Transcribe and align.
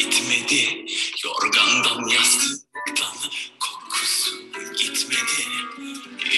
bitmedi. 0.00 0.86
Yorgandan 1.24 2.08
yastıktan 2.08 3.16
kokusu 3.60 4.36
gitmedi. 4.78 5.44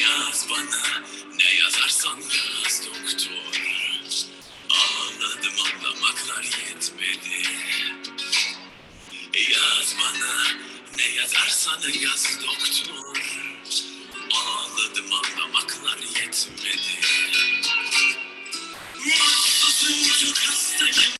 Yaz 0.03 0.46
bana 0.50 0.83
ne 1.38 1.54
yazarsan 1.64 2.19
yaz 2.21 2.83
doktor. 2.87 3.62
Ağladım 4.71 5.54
anlamaklar 5.67 6.45
yetmedi. 6.45 7.43
Yaz 9.53 9.97
bana 10.01 10.35
ne 10.97 11.08
yazarsan 11.15 11.81
yaz 12.01 12.38
doktor. 12.42 13.22
Ağladım 14.33 15.13
anlamaklar 15.13 15.99
yetmedi. 15.99 17.01
Mutsuzum 19.05 20.27
çok 20.27 20.38
hastayım 20.38 21.12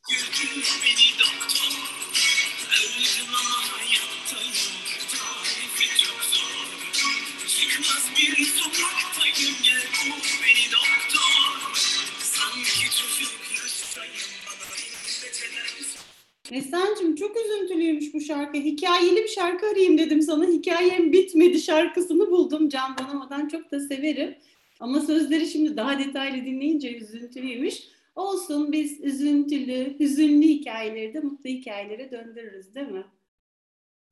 Neslihan'cığım 16.53 17.15
çok 17.15 17.31
üzüntülüymüş 17.37 18.13
bu 18.13 18.21
şarkı. 18.21 18.57
Hikayeli 18.57 19.15
bir 19.15 19.27
şarkı 19.27 19.65
arayayım 19.65 19.97
dedim 19.97 20.21
sana. 20.21 20.45
Hikayem 20.45 21.11
bitmedi 21.11 21.59
şarkısını 21.59 22.31
buldum. 22.31 22.69
Can 22.69 22.95
Bonomo'dan 22.97 23.47
çok 23.47 23.71
da 23.71 23.79
severim. 23.79 24.35
Ama 24.79 24.99
sözleri 24.99 25.47
şimdi 25.47 25.77
daha 25.77 25.99
detaylı 25.99 26.45
dinleyince 26.45 26.97
üzüntülüymüş. 26.97 27.83
Olsun 28.15 28.71
biz 28.71 29.01
üzüntülü, 29.01 29.99
hüzünlü 29.99 30.45
hikayeleri 30.45 31.13
de 31.13 31.19
mutlu 31.19 31.49
hikayelere 31.49 32.11
döndürürüz 32.11 32.75
değil 32.75 32.87
mi? 32.87 33.03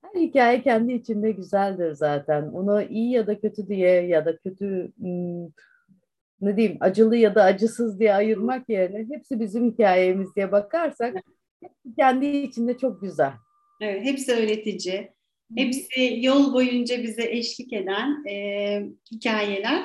Her 0.02 0.21
hikaye 0.21 0.62
kendi 0.62 0.94
içinde 0.94 1.32
güzeldir 1.32 1.91
zaten. 1.91 2.43
Onu 2.43 2.82
iyi 2.82 3.12
ya 3.12 3.27
da 3.27 3.40
kötü 3.40 3.68
diye 3.68 4.08
ya 4.08 4.26
da 4.26 4.37
kötü 4.37 4.91
hmm, 4.98 5.46
ne 6.41 6.58
diyeyim 6.58 6.77
acılı 6.80 7.18
ya 7.18 7.35
da 7.35 7.43
acısız 7.43 7.99
diye 7.99 8.13
ayırmak 8.13 8.70
yerine 8.70 9.15
hepsi 9.15 9.40
bizim 9.40 9.71
hikayemiz 9.71 10.35
diye 10.35 10.52
bakarsak 10.52 11.15
kendi 11.98 12.26
içinde 12.26 12.77
çok 12.77 13.01
güzel. 13.01 13.31
Evet, 13.81 14.04
hepsi 14.04 14.31
öğretici. 14.31 15.12
Hepsi 15.55 16.20
yol 16.21 16.53
boyunca 16.53 17.03
bize 17.03 17.23
eşlik 17.23 17.73
eden 17.73 18.26
e, 18.29 18.35
hikayeler. 19.12 19.84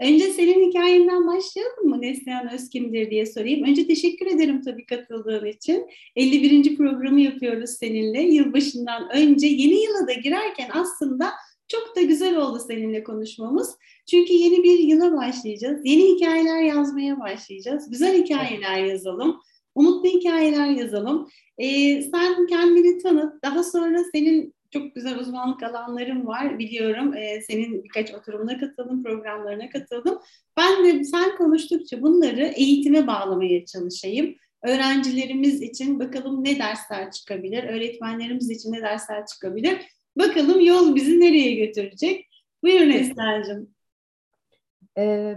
Önce 0.00 0.32
senin 0.32 0.70
hikayenden 0.70 1.26
başlayalım 1.26 1.88
mı? 1.88 2.00
Neslihan 2.00 2.52
Öz 2.52 2.68
kimdir 2.68 3.10
diye 3.10 3.26
sorayım. 3.26 3.66
Önce 3.68 3.86
teşekkür 3.86 4.26
ederim 4.26 4.62
tabii 4.62 4.86
katıldığın 4.86 5.46
için. 5.46 5.86
51. 6.16 6.76
programı 6.76 7.20
yapıyoruz 7.20 7.70
seninle. 7.70 8.22
Yılbaşından 8.22 9.08
önce 9.16 9.46
yeni 9.46 9.82
yıla 9.84 10.06
da 10.08 10.12
girerken 10.12 10.68
aslında 10.72 11.30
çok 11.68 11.96
da 11.96 12.02
güzel 12.02 12.36
oldu 12.36 12.58
seninle 12.66 13.04
konuşmamız. 13.04 13.76
Çünkü 14.10 14.32
yeni 14.32 14.62
bir 14.62 14.78
yıla 14.78 15.16
başlayacağız. 15.16 15.80
Yeni 15.84 16.14
hikayeler 16.14 16.62
yazmaya 16.62 17.20
başlayacağız. 17.20 17.90
Güzel 17.90 18.22
hikayeler 18.22 18.84
yazalım. 18.84 19.40
Umutlu 19.76 20.08
hikayeler 20.08 20.66
yazalım. 20.66 21.28
Ee, 21.58 22.02
sen 22.02 22.46
kendini 22.46 22.98
tanıt. 22.98 23.42
Daha 23.42 23.62
sonra 23.62 23.98
senin 24.14 24.54
çok 24.70 24.94
güzel 24.94 25.18
uzmanlık 25.18 25.62
alanların 25.62 26.26
var 26.26 26.58
biliyorum. 26.58 27.14
Ee, 27.14 27.40
senin 27.40 27.84
birkaç 27.84 28.14
oturumuna 28.14 28.58
katıldım, 28.58 29.02
programlarına 29.02 29.68
katıldım. 29.70 30.18
Ben 30.56 30.84
de 30.84 31.04
sen 31.04 31.36
konuştukça 31.36 32.02
bunları 32.02 32.44
eğitime 32.46 33.06
bağlamaya 33.06 33.64
çalışayım. 33.64 34.34
Öğrencilerimiz 34.62 35.62
için 35.62 36.00
bakalım 36.00 36.44
ne 36.44 36.58
dersler 36.58 37.10
çıkabilir, 37.10 37.64
öğretmenlerimiz 37.64 38.50
için 38.50 38.72
ne 38.72 38.82
dersler 38.82 39.26
çıkabilir. 39.26 39.78
Bakalım 40.18 40.60
yol 40.60 40.94
bizi 40.94 41.20
nereye 41.20 41.66
götürecek? 41.66 42.26
Buyurun 42.62 42.90
Esra'cığım. 42.90 43.75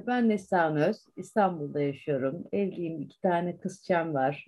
Ben 0.07 0.29
Neslihan 0.29 0.75
Öz, 0.77 0.97
İstanbul'da 1.15 1.81
yaşıyorum. 1.81 2.43
Evliyim, 2.51 3.01
iki 3.01 3.21
tane 3.21 3.57
kızçam 3.57 4.13
var. 4.13 4.47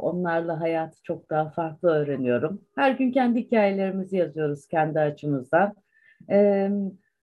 Onlarla 0.00 0.60
hayatı 0.60 1.02
çok 1.02 1.30
daha 1.30 1.50
farklı 1.50 1.88
öğreniyorum. 1.88 2.62
Her 2.74 2.90
gün 2.90 3.12
kendi 3.12 3.40
hikayelerimizi 3.40 4.16
yazıyoruz 4.16 4.66
kendi 4.66 5.00
açımızdan. 5.00 5.74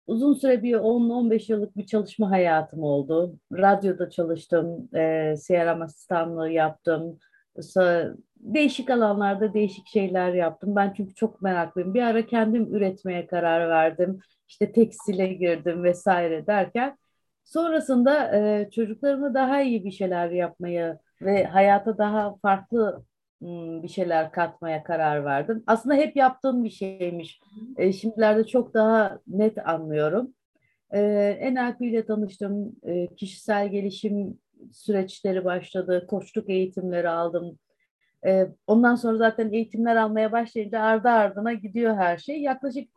Uzun 0.07 0.35
süre 0.35 0.63
bir 0.63 0.75
10-15 0.75 1.53
yıllık 1.53 1.77
bir 1.77 1.87
çalışma 1.87 2.31
hayatım 2.31 2.83
oldu. 2.83 3.39
Radyoda 3.53 4.11
çalıştım, 4.11 4.89
e, 4.95 5.35
CRM 5.47 5.83
asistanlığı 5.83 6.51
yaptım. 6.51 7.19
Değişik 8.37 8.91
alanlarda 8.91 9.55
değişik 9.55 9.87
şeyler 9.87 10.35
yaptım. 10.35 10.77
Ben 10.77 10.93
çünkü 10.97 11.15
çok 11.15 11.43
meraklıyım. 11.43 11.95
Bir 11.95 12.03
ara 12.03 12.27
kendim 12.27 12.75
üretmeye 12.75 13.27
karar 13.27 13.69
verdim 13.69 14.21
işte 14.51 14.73
tekstile 14.73 15.27
girdim 15.27 15.85
vesaire 15.85 16.47
derken 16.47 16.97
sonrasında 17.45 18.37
e, 18.37 18.71
çocuklarıma 18.71 19.35
daha 19.35 19.63
iyi 19.63 19.85
bir 19.85 19.91
şeyler 19.91 20.31
yapmaya 20.31 20.99
ve 21.23 21.45
hayata 21.45 21.99
daha 21.99 22.37
farklı 22.37 23.05
bir 23.83 23.89
şeyler 23.89 24.33
katmaya 24.33 24.83
karar 24.83 25.25
verdim. 25.25 25.65
Aslında 25.67 25.95
hep 25.95 26.17
yaptığım 26.17 26.65
bir 26.65 26.71
şeymiş. 26.71 27.41
E, 27.77 27.93
şimdilerde 27.93 28.47
çok 28.47 28.75
daha 28.75 29.19
net 29.27 29.69
anlıyorum. 29.69 30.35
E, 30.93 31.55
NLP 31.55 31.87
ile 31.87 32.07
tanıştım. 32.07 32.77
E, 32.83 33.15
kişisel 33.15 33.69
gelişim 33.69 34.39
süreçleri 34.73 35.45
başladı. 35.45 36.07
Koçluk 36.07 36.51
eğitimleri 36.51 37.09
aldım. 37.09 37.59
E, 38.27 38.49
ondan 38.67 38.95
sonra 38.95 39.17
zaten 39.17 39.53
eğitimler 39.53 39.97
almaya 39.97 40.33
başlayınca 40.33 40.81
ardı 40.81 41.09
ardına 41.09 41.53
gidiyor 41.53 41.97
her 41.97 42.19
şey. 42.19 42.43
Yaklaşık 42.43 42.91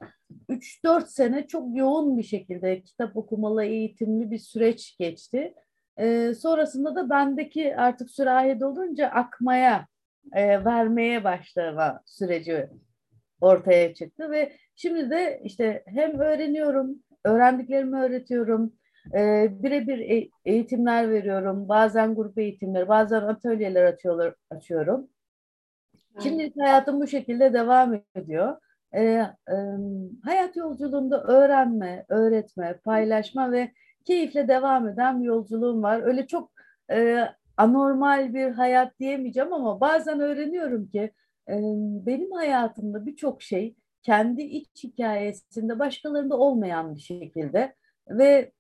3-4 0.50 1.10
sene 1.10 1.48
çok 1.48 1.78
yoğun 1.78 2.18
bir 2.18 2.24
şekilde 2.24 2.82
kitap 2.84 3.18
okumalı 3.18 3.64
eğitimli 3.64 4.32
bir 4.32 4.40
süreç 4.40 4.98
geçti. 5.00 5.54
E, 5.98 6.34
sonrasında 6.34 6.96
da 6.96 7.10
bendeki 7.10 7.76
artık 7.76 8.12
sürahide 8.12 8.66
olunca 8.66 9.08
akmaya, 9.08 9.88
e, 10.34 10.66
vermeye 10.66 11.24
başlama 11.24 12.02
süreci 12.06 12.70
ortaya 13.42 13.94
çıktı 13.94 14.32
ve 14.32 14.54
şimdi 14.76 15.10
de 15.10 15.42
işte 15.44 15.84
hem 15.88 16.20
öğreniyorum, 16.20 17.04
öğrendiklerimi 17.24 17.98
öğretiyorum, 17.98 18.74
e, 19.14 19.48
birebir 19.64 20.00
e- 20.00 20.30
eğitimler 20.46 21.12
veriyorum, 21.12 21.70
bazen 21.70 22.16
grup 22.16 22.38
eğitimleri, 22.38 22.88
bazen 22.88 23.22
atölyeler 23.22 23.98
açıyorum. 24.52 25.10
Şimdi 26.24 26.54
hayatım 26.60 27.02
bu 27.02 27.08
şekilde 27.08 27.54
devam 27.54 28.02
ediyor. 28.16 28.58
E, 28.92 29.02
e, 29.02 29.56
hayat 30.24 30.56
yolculuğunda 30.56 31.24
öğrenme, 31.24 32.06
öğretme, 32.10 32.80
paylaşma 32.84 33.52
ve 33.52 33.72
keyifle 34.06 34.48
devam 34.48 34.88
eden 34.88 35.22
bir 35.22 35.26
yolculuğum 35.26 35.84
var. 35.84 36.02
Öyle 36.04 36.28
çok 36.28 36.52
e, 36.92 37.28
anormal 37.58 38.34
bir 38.34 38.52
hayat 38.52 39.00
diyemeyeceğim 39.00 39.54
ama 39.54 39.82
bazen 39.82 40.20
öğreniyorum 40.20 40.88
ki 40.88 41.12
e, 41.50 41.54
benim 42.06 42.32
hayatımda 42.32 43.06
birçok 43.06 43.42
şey 43.42 43.76
kendi 44.02 44.42
iç 44.42 44.84
hikayesinde 44.84 45.80
başkalarında 45.80 46.38
olmayan 46.38 46.96
bir 46.96 47.00
şekilde 47.02 47.76
ve 48.10 48.52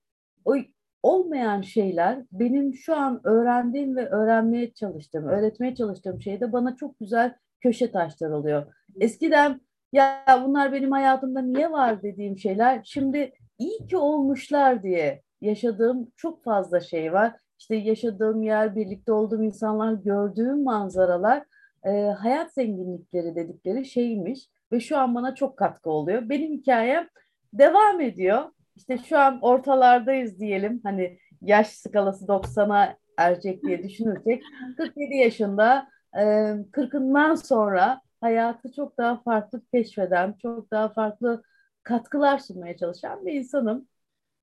o 0.45 0.55
olmayan 1.03 1.61
şeyler 1.61 2.19
benim 2.31 2.73
şu 2.73 2.95
an 2.95 3.21
öğrendiğim 3.23 3.95
ve 3.95 4.09
öğrenmeye 4.09 4.73
çalıştığım, 4.73 5.27
öğretmeye 5.27 5.75
çalıştığım 5.75 6.21
şeyde 6.21 6.53
bana 6.53 6.75
çok 6.75 6.99
güzel 6.99 7.35
köşe 7.61 7.91
taşlar 7.91 8.29
oluyor. 8.29 8.65
Eskiden 8.99 9.61
ya 9.93 10.25
bunlar 10.45 10.73
benim 10.73 10.91
hayatımda 10.91 11.41
niye 11.41 11.71
var 11.71 12.03
dediğim 12.03 12.37
şeyler 12.37 12.81
şimdi 12.83 13.33
iyi 13.59 13.87
ki 13.87 13.97
olmuşlar 13.97 14.83
diye 14.83 15.21
yaşadığım 15.41 16.11
çok 16.17 16.43
fazla 16.43 16.79
şey 16.79 17.13
var. 17.13 17.35
İşte 17.59 17.75
yaşadığım 17.75 18.43
yer, 18.43 18.75
birlikte 18.75 19.11
olduğum 19.11 19.43
insanlar, 19.43 19.93
gördüğüm 19.93 20.63
manzaralar 20.63 21.43
e, 21.83 21.91
hayat 22.01 22.53
zenginlikleri 22.53 23.35
dedikleri 23.35 23.85
şeymiş 23.85 24.49
ve 24.71 24.79
şu 24.79 24.97
an 24.97 25.15
bana 25.15 25.35
çok 25.35 25.57
katkı 25.57 25.89
oluyor. 25.89 26.29
Benim 26.29 26.51
hikayem 26.51 27.07
devam 27.53 28.01
ediyor. 28.01 28.43
İşte 28.75 28.97
şu 28.97 29.19
an 29.19 29.39
ortalardayız 29.41 30.39
diyelim. 30.39 30.81
Hani 30.83 31.19
yaş 31.41 31.67
skalası 31.67 32.27
90'a 32.27 32.97
erecek 33.17 33.63
diye 33.63 33.83
düşünürsek 33.83 34.43
47 34.77 35.15
yaşında 35.15 35.87
40'ından 36.13 37.35
sonra 37.47 38.01
hayatı 38.21 38.71
çok 38.71 38.97
daha 38.97 39.21
farklı 39.21 39.61
keşfeden, 39.73 40.33
çok 40.41 40.71
daha 40.71 40.89
farklı 40.89 41.43
katkılar 41.83 42.39
sunmaya 42.39 42.77
çalışan 42.77 43.25
bir 43.25 43.33
insanım. 43.33 43.87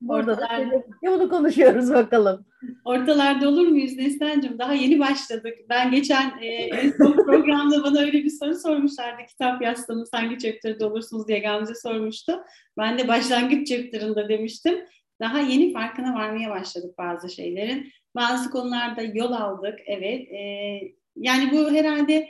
Orada 0.08 0.38
da 0.38 0.49
şöyle, 0.49 0.85
bunu 1.02 1.29
konuşuyoruz 1.29 1.91
bakalım. 1.91 2.47
Ortalarda 2.85 3.49
olur 3.49 3.67
muyuz 3.67 3.97
Neslihan'cığım? 3.97 4.58
Daha 4.58 4.75
yeni 4.75 5.00
başladık. 5.00 5.55
Ben 5.69 5.91
geçen 5.91 6.43
e, 6.43 6.70
son 6.99 7.12
programda 7.26 7.85
bana 7.85 8.00
öyle 8.00 8.25
bir 8.25 8.31
soru 8.31 8.55
sormuşlardı. 8.55 9.26
Kitap 9.29 9.62
yazsanız 9.62 10.11
hangi 10.12 10.38
chapter'da 10.38 10.87
olursunuz 10.88 11.29
diye 11.29 11.38
Gamze 11.38 11.75
sormuştu. 11.75 12.41
Ben 12.79 12.99
de 12.99 13.08
başlangıç 13.08 13.69
chapter'ında 13.69 14.29
demiştim. 14.29 14.79
Daha 15.20 15.38
yeni 15.41 15.73
farkına 15.73 16.14
varmaya 16.14 16.50
başladık 16.50 16.99
bazı 16.99 17.29
şeylerin. 17.29 17.93
Bazı 18.14 18.50
konularda 18.50 19.02
yol 19.02 19.32
aldık. 19.32 19.79
Evet. 19.87 20.32
E, 20.32 20.81
yani 21.17 21.52
bu 21.52 21.70
herhalde 21.70 22.29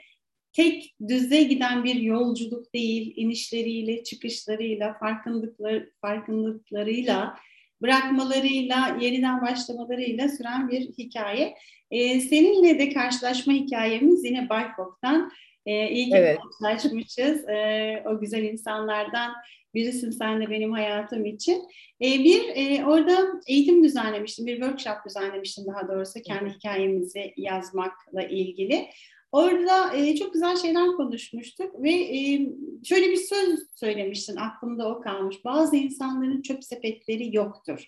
tek 0.52 0.96
düze 1.08 1.42
giden 1.42 1.84
bir 1.84 1.94
yolculuk 1.94 2.74
değil, 2.74 3.12
inişleriyle, 3.16 4.04
çıkışlarıyla, 4.04 4.96
farkındıklar, 5.00 5.84
farkındıklarıyla, 6.00 7.36
bırakmalarıyla, 7.82 8.96
yeniden 9.00 9.42
başlamalarıyla 9.42 10.28
süren 10.28 10.68
bir 10.70 10.80
hikaye. 10.80 11.54
Ee, 11.90 12.20
seninle 12.20 12.78
de 12.78 12.92
karşılaşma 12.92 13.52
hikayemiz 13.52 14.24
yine 14.24 14.48
Bayfok'tan. 14.48 15.32
Ee, 15.66 15.88
iyi 15.88 16.04
ki 16.04 16.16
evet. 16.16 16.38
karşılaşmışız. 16.62 17.48
Ee, 17.48 18.02
o 18.06 18.20
güzel 18.20 18.42
insanlardan 18.42 19.32
birisin 19.74 20.10
sen 20.10 20.40
de 20.40 20.50
benim 20.50 20.72
hayatım 20.72 21.24
için. 21.26 21.62
Ee, 22.00 22.18
bir 22.18 22.42
e, 22.54 22.84
orada 22.84 23.26
eğitim 23.46 23.84
düzenlemiştim, 23.84 24.46
bir 24.46 24.56
workshop 24.56 24.96
düzenlemiştim 25.06 25.64
daha 25.66 25.88
doğrusu 25.88 26.22
kendi 26.22 26.50
hikayemizi 26.50 27.34
yazmakla 27.36 28.22
ilgili. 28.22 28.86
Orada 29.32 29.96
e, 29.96 30.16
çok 30.16 30.32
güzel 30.32 30.56
şeyler 30.56 30.86
konuşmuştuk 30.86 31.82
ve 31.82 31.90
e, 31.90 32.48
şöyle 32.84 33.10
bir 33.10 33.16
söz 33.16 33.60
söylemiştin 33.74 34.36
aklımda 34.36 34.88
o 34.88 35.00
kalmış. 35.00 35.44
Bazı 35.44 35.76
insanların 35.76 36.42
çöp 36.42 36.64
sepetleri 36.64 37.36
yoktur 37.36 37.86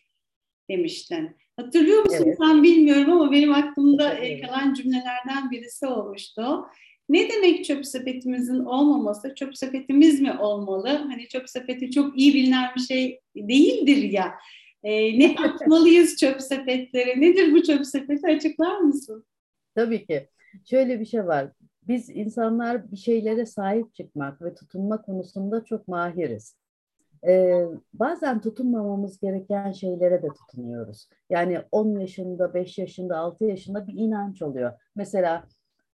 demiştin. 0.71 1.37
Hatırlıyor 1.57 2.05
musun? 2.05 2.25
Evet. 2.27 2.37
Sen 2.41 2.63
bilmiyorum 2.63 3.13
ama 3.13 3.33
benim 3.33 3.53
aklımda 3.53 4.15
e, 4.15 4.41
kalan 4.41 4.75
cümlelerden 4.75 5.51
birisi 5.51 5.87
olmuştu. 5.87 6.65
Ne 7.09 7.29
demek 7.31 7.65
çöp 7.65 7.87
sepetimizin 7.87 8.65
olmaması? 8.65 9.35
Çöp 9.35 9.59
sepetimiz 9.59 10.21
mi 10.21 10.33
olmalı? 10.41 10.89
Hani 10.89 11.29
çöp 11.29 11.51
sepeti 11.51 11.91
çok 11.91 12.19
iyi 12.19 12.35
bilinen 12.35 12.71
bir 12.77 12.81
şey 12.81 13.21
değildir 13.37 13.97
ya. 13.97 14.35
E, 14.83 15.19
ne 15.19 15.37
atmalıyız 15.39 16.17
çöp 16.17 16.43
sepetleri? 16.43 17.21
Nedir 17.21 17.53
bu 17.53 17.63
çöp 17.63 17.87
sepeti? 17.87 18.27
Açıklar 18.27 18.79
mısın? 18.79 19.27
Tabii 19.75 20.07
ki. 20.07 20.29
Şöyle 20.65 21.01
bir 21.01 21.05
şey 21.05 21.27
var. 21.27 21.53
Biz 21.89 22.11
insanlar 22.11 22.91
bir 22.91 22.97
şeylere 22.97 23.47
sahip 23.47 23.95
çıkmak 23.95 24.43
ve 24.43 24.55
tutunma 24.55 25.03
konusunda 25.03 25.65
çok 25.65 25.89
mahiriz. 25.89 26.57
Ee, 27.27 27.65
bazen 27.95 28.41
tutunmamamız 28.41 29.21
gereken 29.21 29.73
şeylere 29.73 30.23
de 30.23 30.29
tutunuyoruz. 30.29 31.09
Yani 31.31 31.61
10 31.73 31.99
yaşında, 31.99 32.55
5 32.55 32.79
yaşında, 32.79 33.19
6 33.19 33.45
yaşında 33.45 33.87
bir 33.87 33.95
inanç 33.95 34.43
oluyor. 34.43 34.73
Mesela 34.97 35.45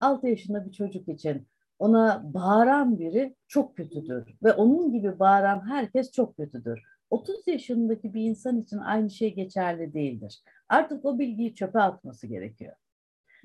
6 0.00 0.28
yaşında 0.28 0.66
bir 0.66 0.72
çocuk 0.72 1.08
için 1.08 1.46
ona 1.78 2.22
bağıran 2.34 2.98
biri 2.98 3.36
çok 3.48 3.76
kötüdür 3.76 4.36
ve 4.42 4.52
onun 4.52 4.92
gibi 4.92 5.18
bağıran 5.18 5.70
herkes 5.70 6.12
çok 6.12 6.36
kötüdür. 6.36 6.82
30 7.10 7.46
yaşındaki 7.46 8.14
bir 8.14 8.22
insan 8.22 8.60
için 8.60 8.78
aynı 8.78 9.10
şey 9.10 9.34
geçerli 9.34 9.94
değildir. 9.94 10.42
Artık 10.68 11.04
o 11.04 11.18
bilgiyi 11.18 11.54
çöpe 11.54 11.80
atması 11.80 12.26
gerekiyor. 12.26 12.76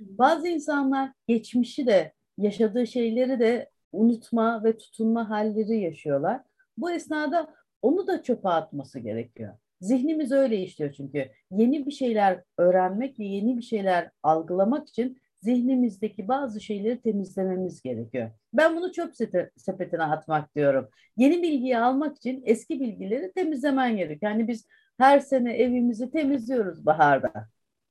Bazı 0.01 0.47
insanlar 0.47 1.11
geçmişi 1.27 1.87
de 1.87 2.13
yaşadığı 2.37 2.87
şeyleri 2.87 3.39
de 3.39 3.69
unutma 3.91 4.63
ve 4.63 4.77
tutunma 4.77 5.29
halleri 5.29 5.79
yaşıyorlar. 5.79 6.41
Bu 6.77 6.91
esnada 6.91 7.53
onu 7.81 8.07
da 8.07 8.23
çöpe 8.23 8.49
atması 8.49 8.99
gerekiyor. 8.99 9.53
Zihnimiz 9.81 10.31
öyle 10.31 10.57
işliyor 10.57 10.91
çünkü. 10.91 11.29
Yeni 11.51 11.85
bir 11.85 11.91
şeyler 11.91 12.43
öğrenmek 12.57 13.19
ve 13.19 13.23
yeni 13.23 13.57
bir 13.57 13.61
şeyler 13.61 14.11
algılamak 14.23 14.87
için 14.87 15.17
zihnimizdeki 15.41 16.27
bazı 16.27 16.61
şeyleri 16.61 17.01
temizlememiz 17.01 17.81
gerekiyor. 17.81 18.31
Ben 18.53 18.75
bunu 18.75 18.91
çöp 18.91 19.13
sepetine 19.55 20.03
atmak 20.03 20.55
diyorum. 20.55 20.89
Yeni 21.17 21.43
bilgiyi 21.43 21.77
almak 21.77 22.17
için 22.17 22.41
eski 22.45 22.79
bilgileri 22.79 23.31
temizlemen 23.31 23.97
gerekiyor. 23.97 24.31
Yani 24.31 24.47
biz 24.47 24.67
her 24.97 25.19
sene 25.19 25.53
evimizi 25.53 26.11
temizliyoruz 26.11 26.85
baharda. 26.85 27.47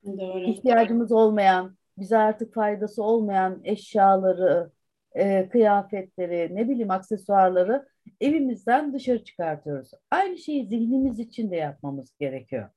Doğru. 0.06 0.44
İhtiyacımız 0.44 1.12
olmayan, 1.12 1.76
bize 2.00 2.16
artık 2.16 2.54
faydası 2.54 3.02
olmayan 3.02 3.60
eşyaları, 3.64 4.70
e, 5.12 5.48
kıyafetleri, 5.48 6.56
ne 6.56 6.68
bileyim 6.68 6.90
aksesuarları 6.90 7.88
evimizden 8.20 8.92
dışarı 8.92 9.24
çıkartıyoruz. 9.24 9.90
Aynı 10.10 10.38
şeyi 10.38 10.66
zihnimiz 10.66 11.18
için 11.18 11.50
de 11.50 11.56
yapmamız 11.56 12.16
gerekiyor. 12.20 12.68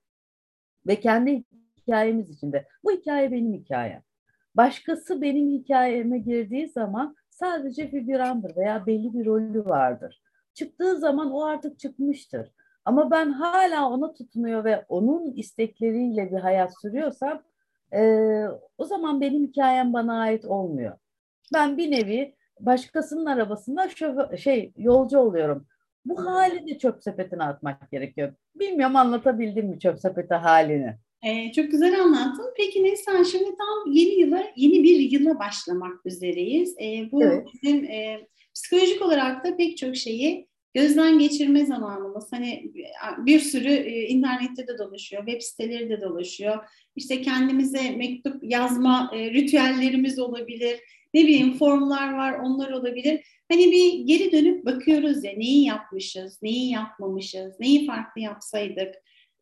Ve 0.87 0.99
kendi 0.99 1.43
hikayemiz 1.77 2.29
için 2.29 2.51
de. 2.51 2.67
Bu 2.83 2.91
hikaye 2.91 3.31
benim 3.31 3.53
hikayem. 3.53 4.01
Başkası 4.55 5.21
benim 5.21 5.49
hikayeme 5.49 6.17
girdiği 6.17 6.67
zaman 6.67 7.15
sadece 7.29 7.87
figürandır 7.87 8.55
veya 8.55 8.85
belli 8.85 9.13
bir 9.13 9.25
rolü 9.25 9.65
vardır. 9.65 10.21
Çıktığı 10.53 10.97
zaman 10.99 11.31
o 11.31 11.43
artık 11.43 11.79
çıkmıştır. 11.79 12.51
Ama 12.85 13.11
ben 13.11 13.31
hala 13.31 13.89
ona 13.89 14.13
tutunuyor 14.13 14.63
ve 14.63 14.85
onun 14.89 15.31
istekleriyle 15.31 16.31
bir 16.31 16.39
hayat 16.39 16.81
sürüyorsam 16.81 17.41
e, 17.95 18.01
o 18.77 18.85
zaman 18.85 19.21
benim 19.21 19.47
hikayem 19.47 19.93
bana 19.93 20.19
ait 20.19 20.45
olmuyor. 20.45 20.97
Ben 21.53 21.77
bir 21.77 21.91
nevi 21.91 22.35
başkasının 22.59 23.25
arabasında 23.25 23.89
şoför, 23.89 24.37
şey 24.37 24.73
yolcu 24.77 25.19
oluyorum. 25.19 25.67
Bu 26.05 26.25
hali 26.25 26.67
de 26.67 26.77
çöp 26.77 27.03
sepetine 27.03 27.43
atmak 27.43 27.91
gerekiyor. 27.91 28.33
Bilmiyorum 28.55 28.95
anlatabildim 28.95 29.67
mi 29.67 29.79
çöp 29.79 29.99
sepeti 29.99 30.33
halini? 30.33 30.95
Ee, 31.23 31.51
çok 31.51 31.71
güzel 31.71 32.01
anlattın. 32.01 32.53
Peki 32.57 32.83
Neslihan 32.83 33.23
şimdi 33.23 33.45
tam 33.57 33.93
yeni 33.93 34.19
yıla, 34.19 34.43
yeni 34.55 34.83
bir 34.83 34.99
yıla 34.99 35.39
başlamak 35.39 36.05
üzereyiz. 36.05 36.75
Ee, 36.81 37.11
bu 37.11 37.23
evet. 37.23 37.47
bizim 37.53 37.85
e, 37.85 38.27
psikolojik 38.53 39.01
olarak 39.01 39.45
da 39.45 39.57
pek 39.57 39.77
çok 39.77 39.95
şeyi 39.95 40.47
gözden 40.73 41.19
geçirme 41.19 41.65
zamanımız. 41.65 42.33
Hani 42.33 42.71
bir 43.17 43.39
sürü 43.39 43.71
e, 43.71 44.07
internette 44.07 44.67
de 44.67 44.77
dolaşıyor, 44.77 45.25
web 45.25 45.41
siteleri 45.41 45.89
de 45.89 46.01
dolaşıyor. 46.01 46.65
İşte 46.95 47.21
kendimize 47.21 47.91
mektup 47.91 48.43
yazma 48.43 49.11
e, 49.15 49.31
ritüellerimiz 49.31 50.19
olabilir. 50.19 50.79
Ne 51.13 51.23
bileyim 51.23 51.57
formlar 51.57 52.13
var, 52.13 52.39
onlar 52.39 52.71
olabilir. 52.71 53.25
Hani 53.51 53.71
bir 53.71 53.93
geri 53.93 54.31
dönüp 54.31 54.65
bakıyoruz 54.65 55.23
ya 55.23 55.33
neyi 55.37 55.65
yapmışız, 55.65 56.39
neyi 56.41 56.71
yapmamışız, 56.71 57.59
neyi 57.59 57.85
farklı 57.85 58.21
yapsaydık 58.21 58.95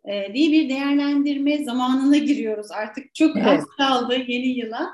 e, 0.06 0.34
diye 0.34 0.52
bir 0.52 0.70
değerlendirme 0.70 1.64
zamanına 1.64 2.18
giriyoruz. 2.18 2.72
Artık 2.72 3.16
çok 3.16 3.38
evet. 3.38 3.48
az 3.48 3.66
kaldı 3.78 4.16
yeni 4.28 4.48
yıla. 4.48 4.90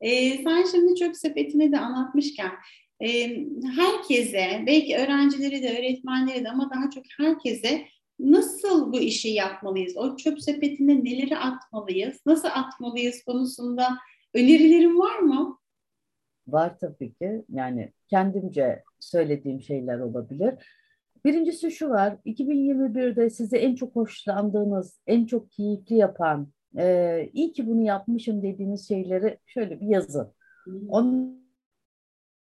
E, 0.00 0.30
sen 0.42 0.64
şimdi 0.70 0.94
çöp 0.94 1.16
sepetini 1.16 1.72
de 1.72 1.78
anlatmışken 1.78 2.50
herkese, 3.76 4.64
belki 4.66 4.96
öğrencileri 4.96 5.62
de, 5.62 5.78
öğretmenleri 5.78 6.44
de 6.44 6.50
ama 6.50 6.70
daha 6.74 6.90
çok 6.90 7.04
herkese 7.18 7.82
nasıl 8.18 8.92
bu 8.92 9.00
işi 9.00 9.28
yapmalıyız? 9.28 9.96
O 9.96 10.16
çöp 10.16 10.42
sepetine 10.42 11.04
neleri 11.04 11.38
atmalıyız? 11.38 12.20
Nasıl 12.26 12.48
atmalıyız 12.48 13.24
konusunda 13.24 13.88
önerilerin 14.34 14.98
var 14.98 15.18
mı? 15.18 15.58
Var 16.46 16.78
tabii 16.78 17.14
ki. 17.14 17.44
Yani 17.48 17.92
kendimce 18.08 18.82
söylediğim 19.00 19.60
şeyler 19.60 19.98
olabilir. 19.98 20.54
Birincisi 21.24 21.70
şu 21.70 21.88
var. 21.88 22.16
2021'de 22.26 23.30
size 23.30 23.58
en 23.58 23.74
çok 23.74 23.96
hoşlandığınız, 23.96 25.00
en 25.06 25.26
çok 25.26 25.52
keyifli 25.52 25.96
yapan, 25.96 26.52
e, 26.78 27.30
iyi 27.32 27.52
ki 27.52 27.66
bunu 27.66 27.82
yapmışım 27.82 28.42
dediğiniz 28.42 28.88
şeyleri 28.88 29.38
şöyle 29.46 29.80
bir 29.80 29.86
yazın. 29.86 30.32
Onun 30.88 31.41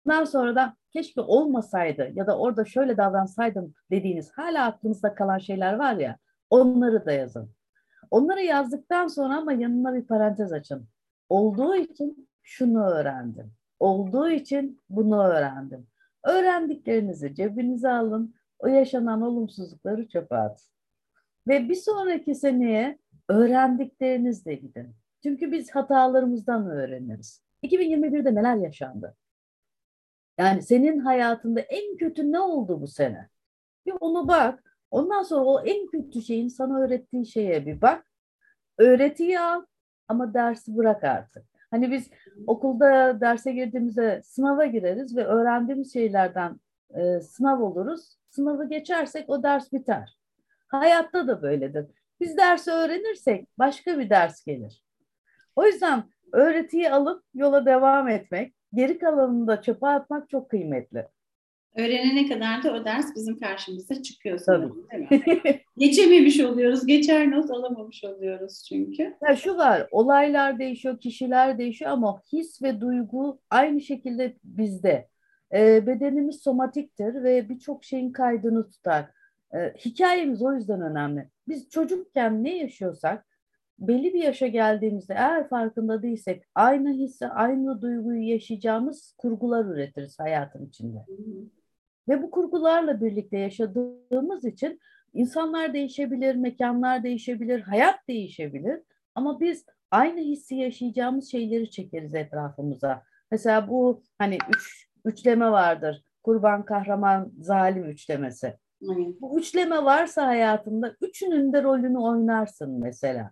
Bundan 0.06 0.24
sonra 0.26 0.56
da 0.56 0.76
keşke 0.94 1.22
olmasaydı 1.22 2.12
ya 2.14 2.28
da 2.28 2.38
orada 2.38 2.66
şöyle 2.66 2.98
davransaydım 2.98 3.74
dediğiniz 3.92 4.32
hala 4.32 4.66
aklınızda 4.66 5.16
kalan 5.16 5.38
şeyler 5.38 5.74
var 5.74 5.96
ya 5.96 6.18
onları 6.50 7.06
da 7.06 7.12
yazın. 7.12 7.52
Onları 8.12 8.42
yazdıktan 8.42 9.08
sonra 9.08 9.38
ama 9.38 9.54
yanına 9.54 9.94
bir 9.94 10.08
parantez 10.08 10.54
açın. 10.54 10.88
Olduğu 11.30 11.76
için 11.76 12.30
şunu 12.44 12.86
öğrendim. 12.86 13.54
Olduğu 13.80 14.30
için 14.30 14.80
bunu 14.90 15.24
öğrendim. 15.24 15.88
Öğrendiklerinizi 16.24 17.36
cebinize 17.36 17.90
alın. 17.90 18.36
O 18.60 18.68
yaşanan 18.68 19.22
olumsuzlukları 19.22 20.08
çöpe 20.08 20.36
atın. 20.36 20.68
Ve 21.48 21.70
bir 21.70 21.76
sonraki 21.76 22.36
seneye 22.36 23.00
öğrendiklerinizle 23.30 24.56
gidin. 24.56 24.96
Çünkü 25.24 25.52
biz 25.52 25.72
hatalarımızdan 25.72 26.70
öğreniriz. 26.70 27.44
2021'de 27.64 28.36
neler 28.36 28.56
yaşandı? 28.56 29.16
Yani 30.42 30.62
senin 30.62 31.00
hayatında 31.00 31.60
en 31.60 31.98
kötü 31.98 32.32
ne 32.32 32.40
oldu 32.40 32.82
bu 32.82 32.88
sene? 32.88 33.30
Bir 33.86 33.94
onu 34.00 34.28
bak. 34.28 34.78
Ondan 34.92 35.24
sonra 35.24 35.46
o 35.46 35.66
en 35.66 35.88
kötü 35.88 36.22
şeyin 36.22 36.48
sana 36.48 36.82
öğrettiği 36.82 37.26
şeye 37.26 37.66
bir 37.66 37.82
bak. 37.82 38.06
Öğretiyi 38.78 39.40
al 39.40 39.66
ama 40.08 40.34
dersi 40.34 40.78
bırak 40.78 41.04
artık. 41.04 41.46
Hani 41.72 41.92
biz 41.92 42.10
okulda 42.48 43.22
derse 43.22 43.52
girdiğimizde 43.52 44.22
sınava 44.24 44.66
gireriz 44.66 45.16
ve 45.16 45.26
öğrendiğimiz 45.26 45.94
şeylerden 45.94 46.60
e, 46.90 47.20
sınav 47.20 47.62
oluruz. 47.62 48.18
Sınavı 48.30 48.70
geçersek 48.70 49.30
o 49.30 49.44
ders 49.44 49.74
biter. 49.74 50.18
Hayatta 50.68 51.28
da 51.28 51.42
böyledir. 51.42 51.86
Biz 52.20 52.38
dersi 52.38 52.72
öğrenirsek 52.72 53.48
başka 53.60 54.00
bir 54.00 54.10
ders 54.10 54.44
gelir. 54.44 54.84
O 55.56 55.66
yüzden 55.66 56.04
öğretiyi 56.34 56.92
alıp 56.92 57.24
yola 57.34 57.66
devam 57.66 58.08
etmek, 58.08 58.56
geri 58.74 58.98
kalanını 58.98 59.48
da 59.48 59.62
çöpe 59.62 59.88
atmak 59.88 60.30
çok 60.30 60.50
kıymetli. 60.50 61.08
Öğrenene 61.76 62.28
kadar 62.28 62.64
da 62.64 62.74
o 62.74 62.86
ders 62.86 63.16
bizim 63.16 63.40
karşımıza 63.40 64.02
çıkıyor 64.02 64.38
sanırım 64.38 64.88
değil 64.92 65.04
mi? 65.12 65.62
Geçememiş 65.78 66.40
oluyoruz, 66.40 66.86
geçer 66.86 67.32
not 67.32 67.52
alamamış 67.52 68.04
oluyoruz 68.04 68.66
çünkü. 68.70 69.18
Ya 69.28 69.36
şu 69.36 69.58
var, 69.58 69.88
olaylar 69.92 70.60
değişiyor, 70.60 71.00
kişiler 71.00 71.58
değişiyor 71.58 71.92
ama 71.92 72.22
his 72.34 72.62
ve 72.62 72.82
duygu 72.82 73.40
aynı 73.50 73.82
şekilde 73.82 74.36
bizde. 74.44 75.08
E, 75.54 75.88
bedenimiz 75.88 76.42
somatiktir 76.42 77.24
ve 77.24 77.50
birçok 77.50 77.84
şeyin 77.84 78.12
kaydını 78.12 78.70
tutar. 78.70 79.06
E, 79.54 79.74
hikayemiz 79.86 80.42
o 80.42 80.54
yüzden 80.54 80.82
önemli. 80.82 81.30
Biz 81.48 81.70
çocukken 81.70 82.44
ne 82.44 82.58
yaşıyorsak 82.58 83.26
belli 83.80 84.14
bir 84.14 84.24
yaşa 84.24 84.48
geldiğimizde 84.48 85.14
eğer 85.14 85.50
farkında 85.50 86.04
değilsek 86.04 86.44
aynı 86.56 86.94
hissi, 86.94 87.28
aynı 87.28 87.82
duyguyu 87.82 88.30
yaşayacağımız 88.30 89.16
kurgular 89.18 89.66
üretiriz 89.66 90.20
hayatın 90.20 90.66
içinde. 90.66 91.06
Ve 92.10 92.24
bu 92.24 92.32
kurgularla 92.32 93.02
birlikte 93.02 93.38
yaşadığımız 93.38 94.46
için 94.46 94.80
insanlar 95.14 95.74
değişebilir, 95.74 96.36
mekanlar 96.36 97.04
değişebilir, 97.04 97.62
hayat 97.62 98.08
değişebilir. 98.08 98.82
Ama 99.16 99.40
biz 99.40 99.66
aynı 99.92 100.20
hissi 100.20 100.56
yaşayacağımız 100.56 101.32
şeyleri 101.32 101.72
çekeriz 101.72 102.16
etrafımıza. 102.16 103.04
Mesela 103.32 103.68
bu 103.70 104.04
hani 104.18 104.38
üç, 104.56 104.88
üçleme 105.06 105.52
vardır. 105.52 106.04
Kurban, 106.24 106.66
kahraman, 106.66 107.32
zalim 107.40 107.86
üçlemesi. 107.86 108.58
Bu 109.22 109.40
üçleme 109.40 109.84
varsa 109.84 110.28
hayatında 110.28 110.96
üçünün 111.02 111.54
de 111.54 111.64
rolünü 111.64 111.98
oynarsın 111.98 112.80
mesela. 112.80 113.32